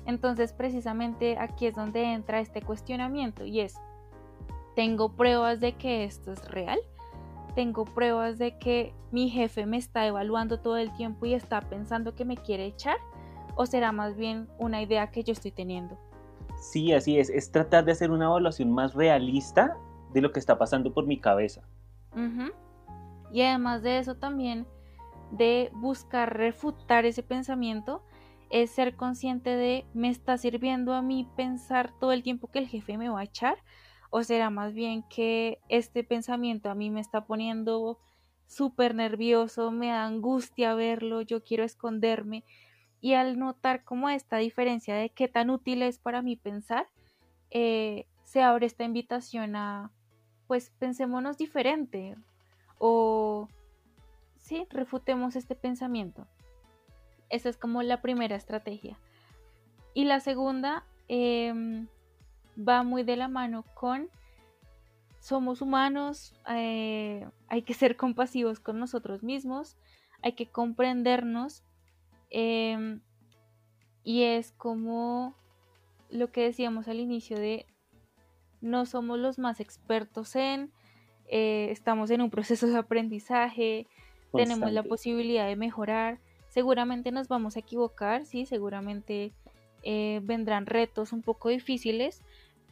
Entonces 0.06 0.52
precisamente 0.52 1.38
aquí 1.38 1.66
es 1.66 1.74
donde 1.74 2.12
entra 2.12 2.40
este 2.40 2.60
cuestionamiento 2.60 3.44
y 3.44 3.60
es, 3.60 3.74
¿tengo 4.76 5.16
pruebas 5.16 5.60
de 5.60 5.72
que 5.72 6.04
esto 6.04 6.32
es 6.32 6.46
real? 6.50 6.78
Tengo 7.54 7.84
pruebas 7.84 8.38
de 8.38 8.58
que 8.58 8.92
mi 9.10 9.30
jefe 9.30 9.66
me 9.66 9.76
está 9.76 10.06
evaluando 10.06 10.60
todo 10.60 10.76
el 10.76 10.92
tiempo 10.96 11.26
y 11.26 11.34
está 11.34 11.60
pensando 11.60 12.14
que 12.14 12.24
me 12.24 12.36
quiere 12.36 12.66
echar? 12.66 12.96
¿O 13.56 13.66
será 13.66 13.92
más 13.92 14.16
bien 14.16 14.48
una 14.58 14.82
idea 14.82 15.10
que 15.10 15.22
yo 15.22 15.32
estoy 15.32 15.52
teniendo? 15.52 15.98
Sí, 16.56 16.92
así 16.92 17.18
es. 17.18 17.30
Es 17.30 17.50
tratar 17.50 17.84
de 17.84 17.92
hacer 17.92 18.10
una 18.10 18.26
evaluación 18.26 18.72
más 18.72 18.94
realista 18.94 19.76
de 20.12 20.20
lo 20.20 20.32
que 20.32 20.40
está 20.40 20.58
pasando 20.58 20.92
por 20.92 21.06
mi 21.06 21.20
cabeza. 21.20 21.62
Y 23.32 23.42
además 23.42 23.82
de 23.82 23.98
eso 23.98 24.14
también, 24.14 24.66
de 25.32 25.70
buscar 25.74 26.36
refutar 26.36 27.04
ese 27.04 27.22
pensamiento, 27.22 28.02
es 28.50 28.70
ser 28.70 28.94
consciente 28.94 29.50
de, 29.50 29.84
¿me 29.94 30.08
está 30.08 30.38
sirviendo 30.38 30.94
a 30.94 31.02
mí 31.02 31.28
pensar 31.36 31.90
todo 31.98 32.12
el 32.12 32.22
tiempo 32.22 32.46
que 32.48 32.60
el 32.60 32.68
jefe 32.68 32.96
me 32.96 33.08
va 33.08 33.20
a 33.20 33.24
echar? 33.24 33.58
¿O 34.16 34.22
será 34.22 34.48
más 34.48 34.74
bien 34.74 35.02
que 35.02 35.58
este 35.68 36.04
pensamiento 36.04 36.70
a 36.70 36.76
mí 36.76 36.88
me 36.88 37.00
está 37.00 37.24
poniendo 37.24 37.98
súper 38.46 38.94
nervioso, 38.94 39.72
me 39.72 39.88
da 39.88 40.04
angustia 40.04 40.72
verlo, 40.76 41.20
yo 41.22 41.42
quiero 41.42 41.64
esconderme? 41.64 42.44
Y 43.00 43.14
al 43.14 43.40
notar 43.40 43.82
como 43.82 44.08
esta 44.08 44.36
diferencia 44.36 44.94
de 44.94 45.10
qué 45.10 45.26
tan 45.26 45.50
útil 45.50 45.82
es 45.82 45.98
para 45.98 46.22
mí 46.22 46.36
pensar, 46.36 46.86
eh, 47.50 48.06
se 48.22 48.40
abre 48.40 48.66
esta 48.66 48.84
invitación 48.84 49.56
a, 49.56 49.90
pues 50.46 50.70
pensémonos 50.78 51.36
diferente 51.36 52.14
o, 52.78 53.48
sí, 54.38 54.64
refutemos 54.70 55.34
este 55.34 55.56
pensamiento. 55.56 56.28
Esa 57.30 57.48
es 57.48 57.56
como 57.56 57.82
la 57.82 58.00
primera 58.00 58.36
estrategia. 58.36 58.96
Y 59.92 60.04
la 60.04 60.20
segunda, 60.20 60.84
eh, 61.08 61.84
va 62.56 62.82
muy 62.82 63.02
de 63.02 63.16
la 63.16 63.28
mano 63.28 63.64
con 63.74 64.08
somos 65.20 65.62
humanos, 65.62 66.34
eh, 66.50 67.26
hay 67.48 67.62
que 67.62 67.72
ser 67.72 67.96
compasivos 67.96 68.60
con 68.60 68.78
nosotros 68.78 69.22
mismos, 69.22 69.76
hay 70.22 70.32
que 70.32 70.46
comprendernos 70.46 71.64
Em, 72.36 73.00
y 74.02 74.24
es 74.24 74.50
como 74.50 75.36
lo 76.10 76.32
que 76.32 76.42
decíamos 76.42 76.88
al 76.88 76.98
inicio 76.98 77.38
de 77.38 77.64
no 78.60 78.86
somos 78.86 79.20
los 79.20 79.38
más 79.38 79.60
expertos 79.60 80.34
en, 80.34 80.72
eh, 81.28 81.68
estamos 81.70 82.10
en 82.10 82.22
un 82.22 82.30
proceso 82.30 82.66
de 82.66 82.76
aprendizaje, 82.76 83.86
tenemos 84.32 84.72
la 84.72 84.82
posibilidad 84.82 85.46
de 85.46 85.54
mejorar, 85.54 86.18
seguramente 86.48 87.12
nos 87.12 87.28
vamos 87.28 87.54
a 87.54 87.60
equivocar, 87.60 88.26
sí, 88.26 88.46
seguramente 88.46 89.32
eh, 89.84 90.18
vendrán 90.24 90.66
retos 90.66 91.12
un 91.12 91.22
poco 91.22 91.50
difíciles, 91.50 92.20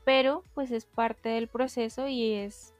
pero 0.04 0.44
pues 0.54 0.70
es 0.70 0.84
parte 0.84 1.28
del 1.30 1.48
proceso 1.48 2.08
y 2.08 2.32
es 2.34 2.74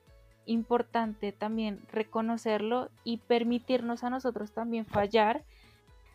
importante 0.47 1.33
también 1.33 1.81
reconocerlo 1.91 2.91
y 3.05 3.19
permitirnos 3.19 4.05
a 4.05 4.11
nosotros 4.11 4.53
también 4.53 4.87
fallar. 4.87 5.45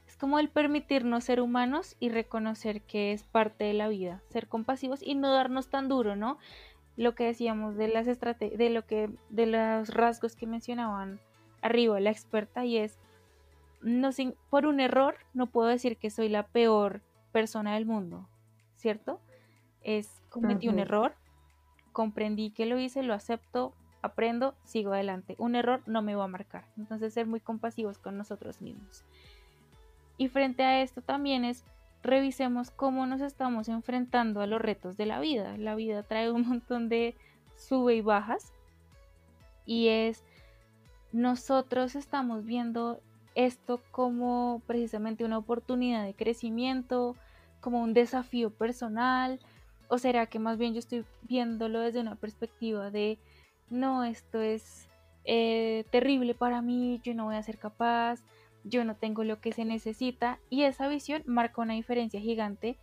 Es 0.07 0.17
como 0.17 0.39
el 0.39 0.49
permitirnos 0.49 1.25
ser 1.25 1.41
humanos 1.41 1.95
y 1.99 2.09
reconocer 2.09 2.81
que 2.81 3.11
es 3.11 3.23
parte 3.23 3.65
de 3.65 3.73
la 3.73 3.87
vida, 3.87 4.21
ser 4.29 4.47
compasivos 4.47 5.01
y 5.03 5.15
no 5.15 5.31
darnos 5.31 5.69
tan 5.69 5.87
duro, 5.87 6.15
¿no? 6.15 6.37
Lo 6.95 7.13
que 7.13 7.25
decíamos 7.25 7.75
de 7.75 7.87
las 7.89 8.05
de 8.05 8.69
lo 8.69 8.85
que, 8.85 9.09
de 9.29 9.45
los 9.45 9.93
rasgos 9.93 10.35
que 10.35 10.47
mencionaban 10.47 11.19
arriba 11.61 11.99
la 11.99 12.11
experta 12.11 12.65
y 12.65 12.77
es, 12.77 12.97
no 13.81 14.11
sin, 14.11 14.35
por 14.49 14.65
un 14.65 14.79
error 14.79 15.15
no 15.33 15.47
puedo 15.47 15.67
decir 15.67 15.97
que 15.97 16.09
soy 16.09 16.29
la 16.29 16.47
peor 16.47 17.01
persona 17.31 17.75
del 17.75 17.85
mundo, 17.85 18.27
¿cierto? 18.75 19.19
Es 19.87 20.21
cometí 20.29 20.67
un 20.67 20.79
error, 20.79 21.15
comprendí 21.93 22.51
que 22.51 22.65
lo 22.65 22.77
hice, 22.77 23.03
lo 23.03 23.13
acepto, 23.13 23.73
aprendo, 24.01 24.53
sigo 24.65 24.91
adelante. 24.91 25.35
Un 25.37 25.55
error 25.55 25.81
no 25.85 26.01
me 26.01 26.13
va 26.13 26.25
a 26.25 26.27
marcar. 26.27 26.65
Entonces 26.77 27.13
ser 27.13 27.25
muy 27.25 27.39
compasivos 27.39 27.97
con 27.97 28.17
nosotros 28.17 28.61
mismos. 28.61 29.05
Y 30.17 30.27
frente 30.27 30.63
a 30.63 30.81
esto 30.81 31.01
también 31.01 31.45
es 31.45 31.63
revisemos 32.03 32.69
cómo 32.69 33.05
nos 33.05 33.21
estamos 33.21 33.69
enfrentando 33.69 34.41
a 34.41 34.47
los 34.47 34.61
retos 34.61 34.97
de 34.97 35.05
la 35.05 35.21
vida. 35.21 35.57
La 35.57 35.75
vida 35.75 36.03
trae 36.03 36.31
un 36.31 36.41
montón 36.47 36.89
de 36.89 37.15
sube 37.55 37.95
y 37.95 38.01
bajas 38.01 38.51
y 39.65 39.87
es 39.87 40.23
nosotros 41.11 41.95
estamos 41.95 42.45
viendo 42.45 42.99
esto 43.35 43.79
como 43.91 44.61
precisamente 44.65 45.23
una 45.23 45.37
oportunidad 45.37 46.03
de 46.03 46.13
crecimiento, 46.13 47.15
como 47.61 47.81
un 47.81 47.93
desafío 47.93 48.49
personal, 48.49 49.39
o 49.89 49.97
será 49.97 50.25
que 50.27 50.39
más 50.39 50.57
bien 50.57 50.73
yo 50.73 50.79
estoy 50.79 51.05
viéndolo 51.23 51.79
desde 51.79 51.99
una 51.99 52.15
perspectiva 52.15 52.91
de 52.91 53.17
no, 53.69 54.03
esto 54.03 54.41
es 54.41 54.87
eh, 55.25 55.85
terrible 55.91 56.33
para 56.33 56.61
mí, 56.61 57.01
yo 57.03 57.13
no 57.13 57.25
voy 57.25 57.35
a 57.35 57.43
ser 57.43 57.57
capaz, 57.57 58.21
yo 58.63 58.83
no 58.85 58.95
tengo 58.95 59.23
lo 59.23 59.39
que 59.39 59.51
se 59.51 59.65
necesita 59.65 60.39
y 60.49 60.63
esa 60.63 60.87
visión 60.87 61.23
marca 61.25 61.61
una 61.61 61.73
diferencia 61.73 62.19
gigante 62.19 62.77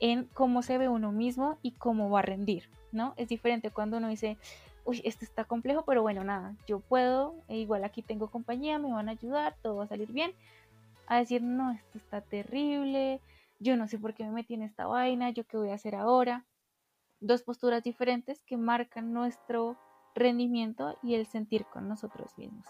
en 0.00 0.24
cómo 0.34 0.62
se 0.62 0.78
ve 0.78 0.88
uno 0.88 1.12
mismo 1.12 1.58
y 1.62 1.72
cómo 1.72 2.10
va 2.10 2.20
a 2.20 2.22
rendir, 2.22 2.68
¿no? 2.92 3.14
Es 3.16 3.28
diferente 3.28 3.70
cuando 3.70 3.96
uno 3.96 4.08
dice, 4.08 4.36
uy, 4.84 5.02
esto 5.04 5.24
está 5.24 5.44
complejo, 5.44 5.84
pero 5.84 6.02
bueno, 6.02 6.22
nada, 6.24 6.54
yo 6.66 6.80
puedo, 6.80 7.34
e 7.48 7.56
igual 7.58 7.84
aquí 7.84 8.02
tengo 8.02 8.30
compañía, 8.30 8.78
me 8.78 8.92
van 8.92 9.08
a 9.08 9.12
ayudar, 9.12 9.56
todo 9.60 9.76
va 9.76 9.84
a 9.84 9.88
salir 9.88 10.12
bien, 10.12 10.32
a 11.08 11.18
decir, 11.18 11.42
no, 11.42 11.72
esto 11.72 11.98
está 11.98 12.20
terrible, 12.20 13.20
yo 13.58 13.76
no 13.76 13.88
sé 13.88 13.98
por 13.98 14.14
qué 14.14 14.24
me 14.24 14.30
metí 14.30 14.54
en 14.54 14.62
esta 14.62 14.86
vaina, 14.86 15.30
yo 15.30 15.46
qué 15.46 15.56
voy 15.56 15.70
a 15.70 15.74
hacer 15.74 15.94
ahora. 15.94 16.46
Dos 17.20 17.42
posturas 17.42 17.82
diferentes 17.82 18.42
que 18.44 18.56
marcan 18.56 19.12
nuestro 19.12 19.76
rendimiento 20.14 20.96
y 21.02 21.14
el 21.14 21.26
sentir 21.26 21.66
con 21.66 21.88
nosotros 21.88 22.36
mismos. 22.38 22.66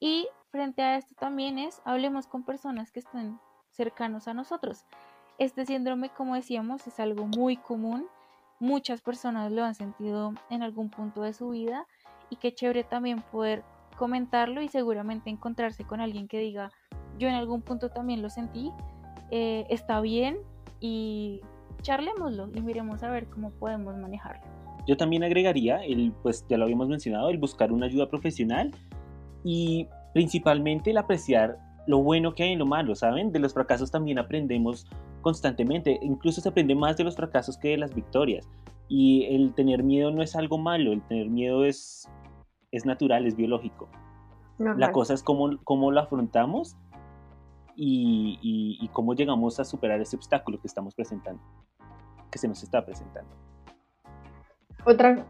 Y 0.00 0.28
frente 0.50 0.82
a 0.82 0.96
esto 0.96 1.14
también 1.14 1.58
es, 1.58 1.80
hablemos 1.84 2.26
con 2.26 2.44
personas 2.44 2.90
que 2.90 3.00
estén 3.00 3.38
cercanos 3.70 4.28
a 4.28 4.34
nosotros. 4.34 4.84
Este 5.38 5.66
síndrome, 5.66 6.10
como 6.10 6.34
decíamos, 6.34 6.86
es 6.86 7.00
algo 7.00 7.26
muy 7.26 7.56
común. 7.56 8.06
Muchas 8.60 9.02
personas 9.02 9.50
lo 9.50 9.64
han 9.64 9.74
sentido 9.74 10.32
en 10.48 10.62
algún 10.62 10.90
punto 10.90 11.22
de 11.22 11.32
su 11.32 11.50
vida 11.50 11.86
y 12.30 12.36
qué 12.36 12.54
chévere 12.54 12.84
también 12.84 13.20
poder 13.20 13.64
comentarlo 13.96 14.62
y 14.62 14.68
seguramente 14.68 15.30
encontrarse 15.30 15.84
con 15.84 16.00
alguien 16.00 16.28
que 16.28 16.38
diga, 16.38 16.70
yo 17.18 17.28
en 17.28 17.34
algún 17.34 17.62
punto 17.62 17.90
también 17.90 18.22
lo 18.22 18.30
sentí, 18.30 18.72
eh, 19.30 19.66
está 19.68 20.00
bien 20.00 20.38
y 20.80 21.40
charlémoslo 21.82 22.48
y 22.54 22.60
miremos 22.60 23.02
a 23.02 23.10
ver 23.10 23.26
cómo 23.26 23.50
podemos 23.50 23.96
manejarlo. 23.96 24.42
Yo 24.86 24.96
también 24.96 25.24
agregaría, 25.24 25.78
el, 25.84 26.12
pues 26.22 26.44
ya 26.48 26.58
lo 26.58 26.64
habíamos 26.64 26.88
mencionado, 26.88 27.30
el 27.30 27.38
buscar 27.38 27.72
una 27.72 27.86
ayuda 27.86 28.08
profesional 28.08 28.70
y 29.42 29.88
principalmente 30.12 30.90
el 30.90 30.98
apreciar 30.98 31.58
lo 31.86 32.02
bueno 32.02 32.34
que 32.34 32.44
hay 32.44 32.52
en 32.52 32.58
lo 32.58 32.66
malo, 32.66 32.94
¿saben? 32.94 33.32
De 33.32 33.38
los 33.38 33.54
fracasos 33.54 33.90
también 33.90 34.18
aprendemos 34.18 34.86
constantemente, 35.20 35.98
incluso 36.02 36.40
se 36.40 36.48
aprende 36.48 36.74
más 36.74 36.96
de 36.96 37.04
los 37.04 37.16
fracasos 37.16 37.56
que 37.56 37.70
de 37.70 37.78
las 37.78 37.94
victorias. 37.94 38.48
Y 38.88 39.24
el 39.24 39.54
tener 39.54 39.82
miedo 39.82 40.10
no 40.10 40.22
es 40.22 40.36
algo 40.36 40.58
malo, 40.58 40.92
el 40.92 41.02
tener 41.02 41.28
miedo 41.28 41.64
es, 41.64 42.08
es 42.70 42.84
natural, 42.84 43.26
es 43.26 43.36
biológico. 43.36 43.88
La 44.58 44.92
cosa 44.92 45.14
es 45.14 45.22
cómo, 45.22 45.58
cómo 45.64 45.90
lo 45.90 46.00
afrontamos 46.00 46.76
y, 47.76 48.78
y, 48.80 48.88
cómo 48.88 49.14
llegamos 49.14 49.58
a 49.60 49.64
superar 49.64 50.00
ese 50.00 50.16
obstáculo 50.16 50.60
que 50.60 50.66
estamos 50.66 50.94
presentando, 50.94 51.42
que 52.30 52.38
se 52.38 52.48
nos 52.48 52.62
está 52.62 52.84
presentando. 52.84 53.30
Otra 54.84 55.24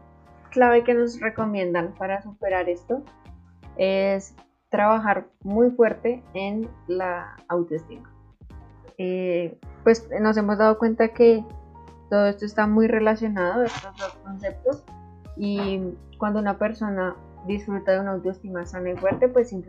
clave 0.51 0.83
que 0.83 0.93
nos 0.93 1.19
recomiendan 1.19 1.93
para 1.95 2.21
superar 2.21 2.69
esto 2.69 3.03
es 3.77 4.35
trabajar 4.69 5.27
muy 5.43 5.71
fuerte 5.71 6.23
en 6.33 6.69
la 6.87 7.37
autoestima. 7.47 8.11
Eh, 8.97 9.57
pues 9.83 10.07
nos 10.19 10.37
hemos 10.37 10.57
dado 10.57 10.77
cuenta 10.77 11.09
que 11.09 11.43
todo 12.09 12.27
esto 12.27 12.45
está 12.45 12.67
muy 12.67 12.87
relacionado, 12.87 13.63
estos 13.63 13.97
dos 13.97 14.13
conceptos, 14.23 14.83
y 15.37 15.81
cuando 16.17 16.39
una 16.39 16.57
persona 16.57 17.15
disfruta 17.45 17.91
de 17.91 17.99
una 17.99 18.11
autoestima 18.11 18.65
sana 18.65 18.91
y 18.91 18.95
fuerte, 18.95 19.27
pues 19.27 19.49
sin, 19.49 19.63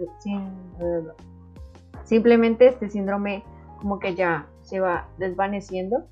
simplemente 2.06 2.68
este 2.68 2.88
síndrome 2.88 3.44
como 3.80 3.98
que 3.98 4.14
ya 4.14 4.46
se 4.62 4.80
va 4.80 5.08
desvaneciendo. 5.18 6.06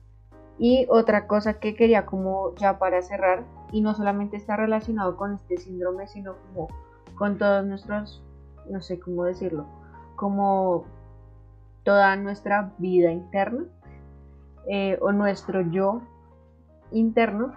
Y 0.59 0.87
otra 0.89 1.27
cosa 1.27 1.59
que 1.59 1.75
quería 1.75 2.07
como 2.07 2.55
ya 2.57 2.79
para 2.79 3.03
cerrar, 3.03 3.45
y 3.73 3.81
no 3.81 3.95
solamente 3.95 4.37
está 4.37 4.57
relacionado 4.57 5.17
con 5.17 5.35
este 5.35 5.57
síndrome, 5.57 6.07
sino 6.07 6.37
como 6.37 6.69
con 7.17 7.39
todos 7.39 7.67
nuestros, 7.67 8.23
no 8.71 8.81
sé 8.81 9.01
cómo 9.01 9.25
decirlo, 9.25 9.67
como 10.15 10.85
toda 11.83 12.15
nuestra 12.17 12.73
vida 12.79 13.11
interna 13.11 13.65
eh, 14.69 14.97
o 15.01 15.13
nuestro 15.13 15.63
yo 15.63 16.03
interno 16.93 17.53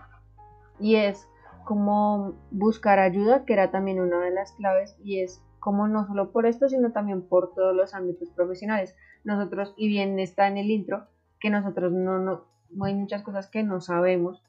y 0.80 0.96
es 0.96 1.28
como 1.66 2.34
buscar 2.50 3.00
ayuda, 3.00 3.46
que 3.46 3.54
era 3.54 3.72
también 3.72 4.00
una 4.00 4.20
de 4.22 4.32
las 4.32 4.54
claves, 4.54 4.96
y 5.04 5.20
es 5.20 5.44
como 5.68 5.90
no 5.90 6.08
solo 6.08 6.32
por 6.32 6.46
esto, 6.46 6.70
sino 6.70 6.94
también 6.94 7.24
por 7.24 7.54
todos 7.54 7.76
los 7.76 7.94
ámbitos 7.94 8.30
profesionales. 8.30 8.96
Nosotros, 9.26 9.74
y 9.76 9.90
bien 9.90 10.18
está 10.18 10.48
en 10.48 10.56
el 10.56 10.72
intro, 10.72 11.08
que 11.42 11.50
nosotros 11.50 11.92
no, 11.92 12.20
no, 12.20 12.46
hay 12.86 12.94
muchas 12.94 13.22
cosas 13.22 13.50
que 13.50 13.64
no 13.64 13.82
sabemos, 13.82 14.42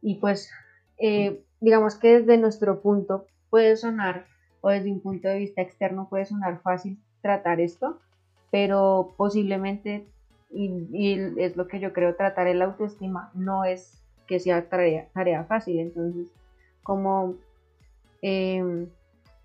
y 0.00 0.14
pues 0.20 0.50
eh, 0.96 1.44
digamos 1.60 1.96
que 1.96 2.20
desde 2.20 2.38
nuestro 2.38 2.80
punto 2.80 3.26
puede 3.50 3.76
sonar, 3.76 4.24
o 4.62 4.70
desde 4.70 4.90
un 4.90 5.02
punto 5.02 5.28
de 5.28 5.36
vista 5.36 5.60
externo 5.60 6.08
puede 6.08 6.24
sonar 6.24 6.62
fácil 6.62 6.98
tratar 7.20 7.60
esto, 7.60 8.00
pero 8.50 9.12
posiblemente, 9.18 10.08
y, 10.48 11.30
es 11.42 11.58
lo 11.58 11.68
que 11.68 11.78
yo 11.78 11.92
creo, 11.92 12.16
tratar 12.16 12.46
el 12.46 12.62
autoestima 12.62 13.30
no 13.34 13.66
es 13.66 14.02
que 14.26 14.40
sea 14.40 14.66
tarea, 14.70 15.10
tarea 15.12 15.44
fácil, 15.44 15.78
entonces 15.78 16.32
como 16.82 17.34
em, 18.22 18.88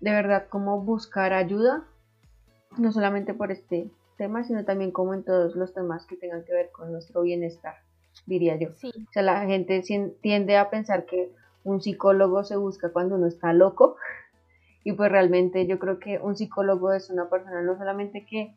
de 0.00 0.10
verdad 0.10 0.46
como 0.48 0.80
buscar 0.80 1.32
ayuda, 1.32 1.84
no 2.78 2.92
solamente 2.92 3.34
por 3.34 3.50
este 3.50 3.90
tema, 4.16 4.44
sino 4.44 4.64
también 4.64 4.90
como 4.90 5.14
en 5.14 5.24
todos 5.24 5.56
los 5.56 5.74
temas 5.74 6.06
que 6.06 6.16
tengan 6.16 6.44
que 6.44 6.52
ver 6.52 6.70
con 6.70 6.90
nuestro 6.92 7.22
bienestar, 7.22 7.74
diría 8.26 8.56
yo. 8.56 8.70
O 8.70 9.12
sea, 9.12 9.22
la 9.22 9.46
gente 9.46 9.82
tiende 10.20 10.56
a 10.56 10.70
pensar 10.70 11.04
que 11.04 11.30
un 11.64 11.80
psicólogo 11.80 12.44
se 12.44 12.56
busca 12.56 12.90
cuando 12.90 13.16
uno 13.16 13.26
está 13.26 13.52
loco. 13.52 13.96
Y 14.82 14.92
pues 14.92 15.12
realmente 15.12 15.66
yo 15.66 15.78
creo 15.78 15.98
que 15.98 16.18
un 16.20 16.36
psicólogo 16.36 16.94
es 16.94 17.10
una 17.10 17.28
persona 17.28 17.60
no 17.60 17.76
solamente 17.76 18.24
que, 18.24 18.54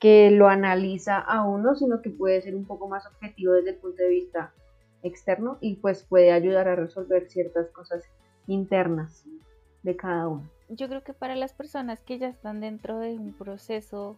que 0.00 0.30
lo 0.30 0.48
analiza 0.48 1.18
a 1.18 1.46
uno, 1.46 1.74
sino 1.74 2.00
que 2.00 2.08
puede 2.08 2.40
ser 2.40 2.54
un 2.54 2.64
poco 2.64 2.88
más 2.88 3.06
objetivo 3.06 3.52
desde 3.52 3.72
el 3.72 3.76
punto 3.76 4.02
de 4.02 4.08
vista 4.08 4.54
externo 5.02 5.58
y 5.60 5.74
pues 5.76 6.04
puede 6.04 6.32
ayudar 6.32 6.68
a 6.68 6.74
resolver 6.74 7.28
ciertas 7.28 7.68
cosas 7.68 8.02
internas 8.46 9.26
cada 9.94 10.26
uno. 10.26 10.48
Yo 10.68 10.88
creo 10.88 11.04
que 11.04 11.12
para 11.12 11.36
las 11.36 11.52
personas 11.52 12.00
que 12.00 12.18
ya 12.18 12.28
están 12.28 12.60
dentro 12.60 12.98
de 12.98 13.12
un 13.12 13.32
proceso 13.32 14.16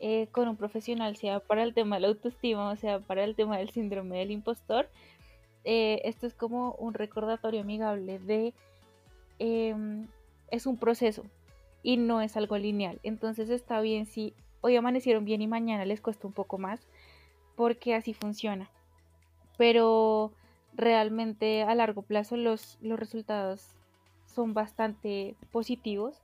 eh, 0.00 0.26
con 0.32 0.48
un 0.48 0.56
profesional, 0.56 1.16
sea 1.16 1.40
para 1.40 1.62
el 1.62 1.74
tema 1.74 1.96
de 1.96 2.00
la 2.00 2.08
autoestima 2.08 2.70
o 2.70 2.76
sea 2.76 3.00
para 3.00 3.22
el 3.22 3.36
tema 3.36 3.58
del 3.58 3.70
síndrome 3.70 4.18
del 4.18 4.30
impostor, 4.30 4.88
eh, 5.64 6.00
esto 6.04 6.26
es 6.26 6.34
como 6.34 6.72
un 6.72 6.94
recordatorio 6.94 7.60
amigable 7.60 8.18
de 8.18 8.54
em, 9.38 10.06
es 10.50 10.66
un 10.66 10.76
proceso 10.76 11.24
y 11.82 11.96
no 11.96 12.20
es 12.20 12.36
algo 12.36 12.58
lineal. 12.58 12.98
Entonces 13.02 13.50
está 13.50 13.80
bien 13.80 14.06
si 14.06 14.34
hoy 14.60 14.76
amanecieron 14.76 15.24
bien 15.24 15.42
y 15.42 15.46
mañana 15.46 15.84
les 15.84 16.00
cuesta 16.00 16.26
un 16.26 16.32
poco 16.32 16.58
más, 16.58 16.80
porque 17.56 17.94
así 17.94 18.14
funciona. 18.14 18.70
Pero 19.56 20.32
realmente 20.74 21.62
a 21.62 21.74
largo 21.74 22.02
plazo 22.02 22.36
los, 22.36 22.78
los 22.80 22.98
resultados 22.98 23.68
son 24.34 24.54
bastante 24.54 25.36
positivos 25.52 26.20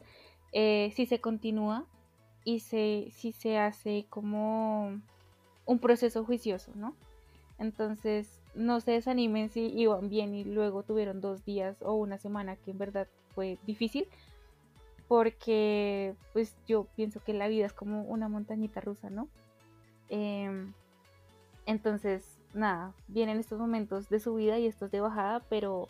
eh, 0.53 0.93
si 0.95 1.07
se 1.07 1.21
continúa 1.21 1.85
y 2.45 2.61
se, 2.61 3.09
si 3.13 3.33
se 3.33 3.59
hace 3.59 4.07
como 4.09 5.01
un 5.67 5.79
proceso 5.81 6.25
juicioso, 6.25 6.73
¿no? 6.75 6.95
Entonces, 7.59 8.41
no 8.55 8.81
se 8.81 8.93
desanimen 8.93 9.51
si 9.51 9.67
iban 9.67 10.09
bien 10.09 10.35
y 10.35 10.45
luego 10.45 10.83
tuvieron 10.83 11.21
dos 11.21 11.45
días 11.45 11.77
o 11.83 11.95
una 11.95 12.19
semana 12.19 12.57
que 12.57 12.71
en 12.71 12.79
verdad 12.79 13.09
fue 13.35 13.59
difícil, 13.67 14.09
porque 15.09 16.15
pues 16.33 16.57
yo 16.67 16.87
pienso 16.97 17.21
que 17.21 17.35
la 17.35 17.49
vida 17.49 17.67
es 17.67 17.73
como 17.73 18.03
una 18.03 18.29
montañita 18.29 18.81
rusa, 18.81 19.11
¿no? 19.11 19.29
Em, 20.09 20.73
entonces, 21.67 22.39
nada, 22.55 22.95
vienen 23.09 23.39
estos 23.39 23.59
momentos 23.59 24.09
de 24.09 24.21
subida 24.21 24.59
y 24.59 24.67
estos 24.67 24.91
de 24.91 25.01
bajada, 25.01 25.41
pero 25.49 25.89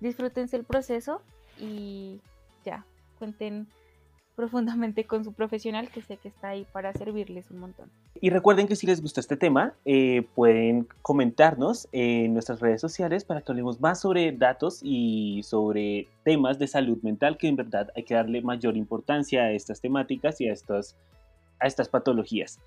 disfrútense 0.00 0.56
el 0.56 0.64
proceso 0.64 1.22
y 1.62 2.20
ya, 2.64 2.84
cuenten 3.18 3.68
profundamente 4.36 5.04
con 5.04 5.24
su 5.24 5.32
profesional 5.32 5.90
que 5.90 6.02
sé 6.02 6.16
que 6.16 6.28
está 6.28 6.48
ahí 6.48 6.66
para 6.72 6.92
servirles 6.94 7.50
un 7.50 7.58
montón. 7.58 7.90
Y 8.20 8.30
recuerden 8.30 8.66
que 8.66 8.76
si 8.76 8.86
les 8.86 9.02
gusta 9.02 9.20
este 9.20 9.36
tema, 9.36 9.74
eh, 9.84 10.26
pueden 10.34 10.88
comentarnos 11.02 11.88
en 11.92 12.32
nuestras 12.32 12.60
redes 12.60 12.80
sociales 12.80 13.24
para 13.24 13.42
que 13.42 13.52
hablemos 13.52 13.80
más 13.80 14.00
sobre 14.00 14.32
datos 14.32 14.80
y 14.82 15.42
sobre 15.42 16.08
temas 16.24 16.58
de 16.58 16.66
salud 16.66 16.98
mental, 17.02 17.36
que 17.36 17.48
en 17.48 17.56
verdad 17.56 17.90
hay 17.94 18.04
que 18.04 18.14
darle 18.14 18.40
mayor 18.42 18.76
importancia 18.76 19.42
a 19.42 19.52
estas 19.52 19.80
temáticas 19.80 20.40
y 20.40 20.48
a, 20.48 20.52
estos, 20.52 20.96
a 21.60 21.66
estas 21.66 21.88
patologías. 21.88 22.58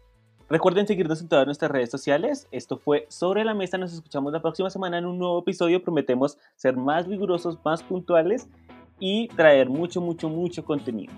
Recuerden 0.48 0.86
seguirnos 0.86 1.22
en 1.22 1.28
todas 1.28 1.48
nuestras 1.48 1.72
redes 1.72 1.90
sociales. 1.90 2.48
Esto 2.52 2.78
fue 2.78 3.08
Sobre 3.10 3.44
la 3.44 3.56
Mesa. 3.56 3.80
Nos 3.80 3.94
escuchamos 3.94 4.32
la 4.32 4.44
próxima 4.44 4.70
semana 4.70 5.00
en 5.00 5.06
un 5.06 5.18
nuevo 5.18 5.40
episodio. 5.40 5.82
Prometemos 5.82 6.38
ser 6.56 6.78
más 6.78 7.08
rigurosos, 7.08 7.58
más 7.66 7.82
puntuales 7.82 8.48
y 9.00 9.28
traer 9.30 9.70
mucho, 9.70 10.02
mucho, 10.02 10.30
mucho 10.30 10.64
contenido. 10.64 11.14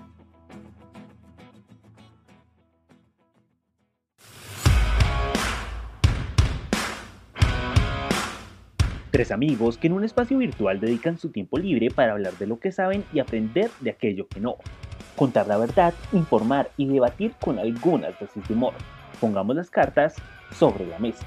Tres 9.12 9.32
amigos 9.32 9.78
que 9.78 9.88
en 9.88 9.94
un 9.94 10.04
espacio 10.04 10.38
virtual 10.38 10.80
dedican 10.80 11.18
su 11.18 11.30
tiempo 11.30 11.58
libre 11.58 11.90
para 11.90 12.12
hablar 12.12 12.34
de 12.34 12.46
lo 12.46 12.60
que 12.60 12.72
saben 12.72 13.04
y 13.14 13.20
aprender 13.20 13.72
de 13.80 13.90
aquello 13.90 14.28
que 14.28 14.40
no. 14.40 14.58
Contar 15.16 15.48
la 15.48 15.58
verdad, 15.58 15.94
informar 16.14 16.70
y 16.78 16.86
debatir 16.86 17.34
con 17.42 17.58
algunas 17.58 18.14
de 18.20 18.54
humor. 18.54 18.74
Pongamos 19.20 19.56
las 19.56 19.72
cartas 19.72 20.16
sobre 20.52 20.86
la 20.86 21.00
mesa. 21.00 21.26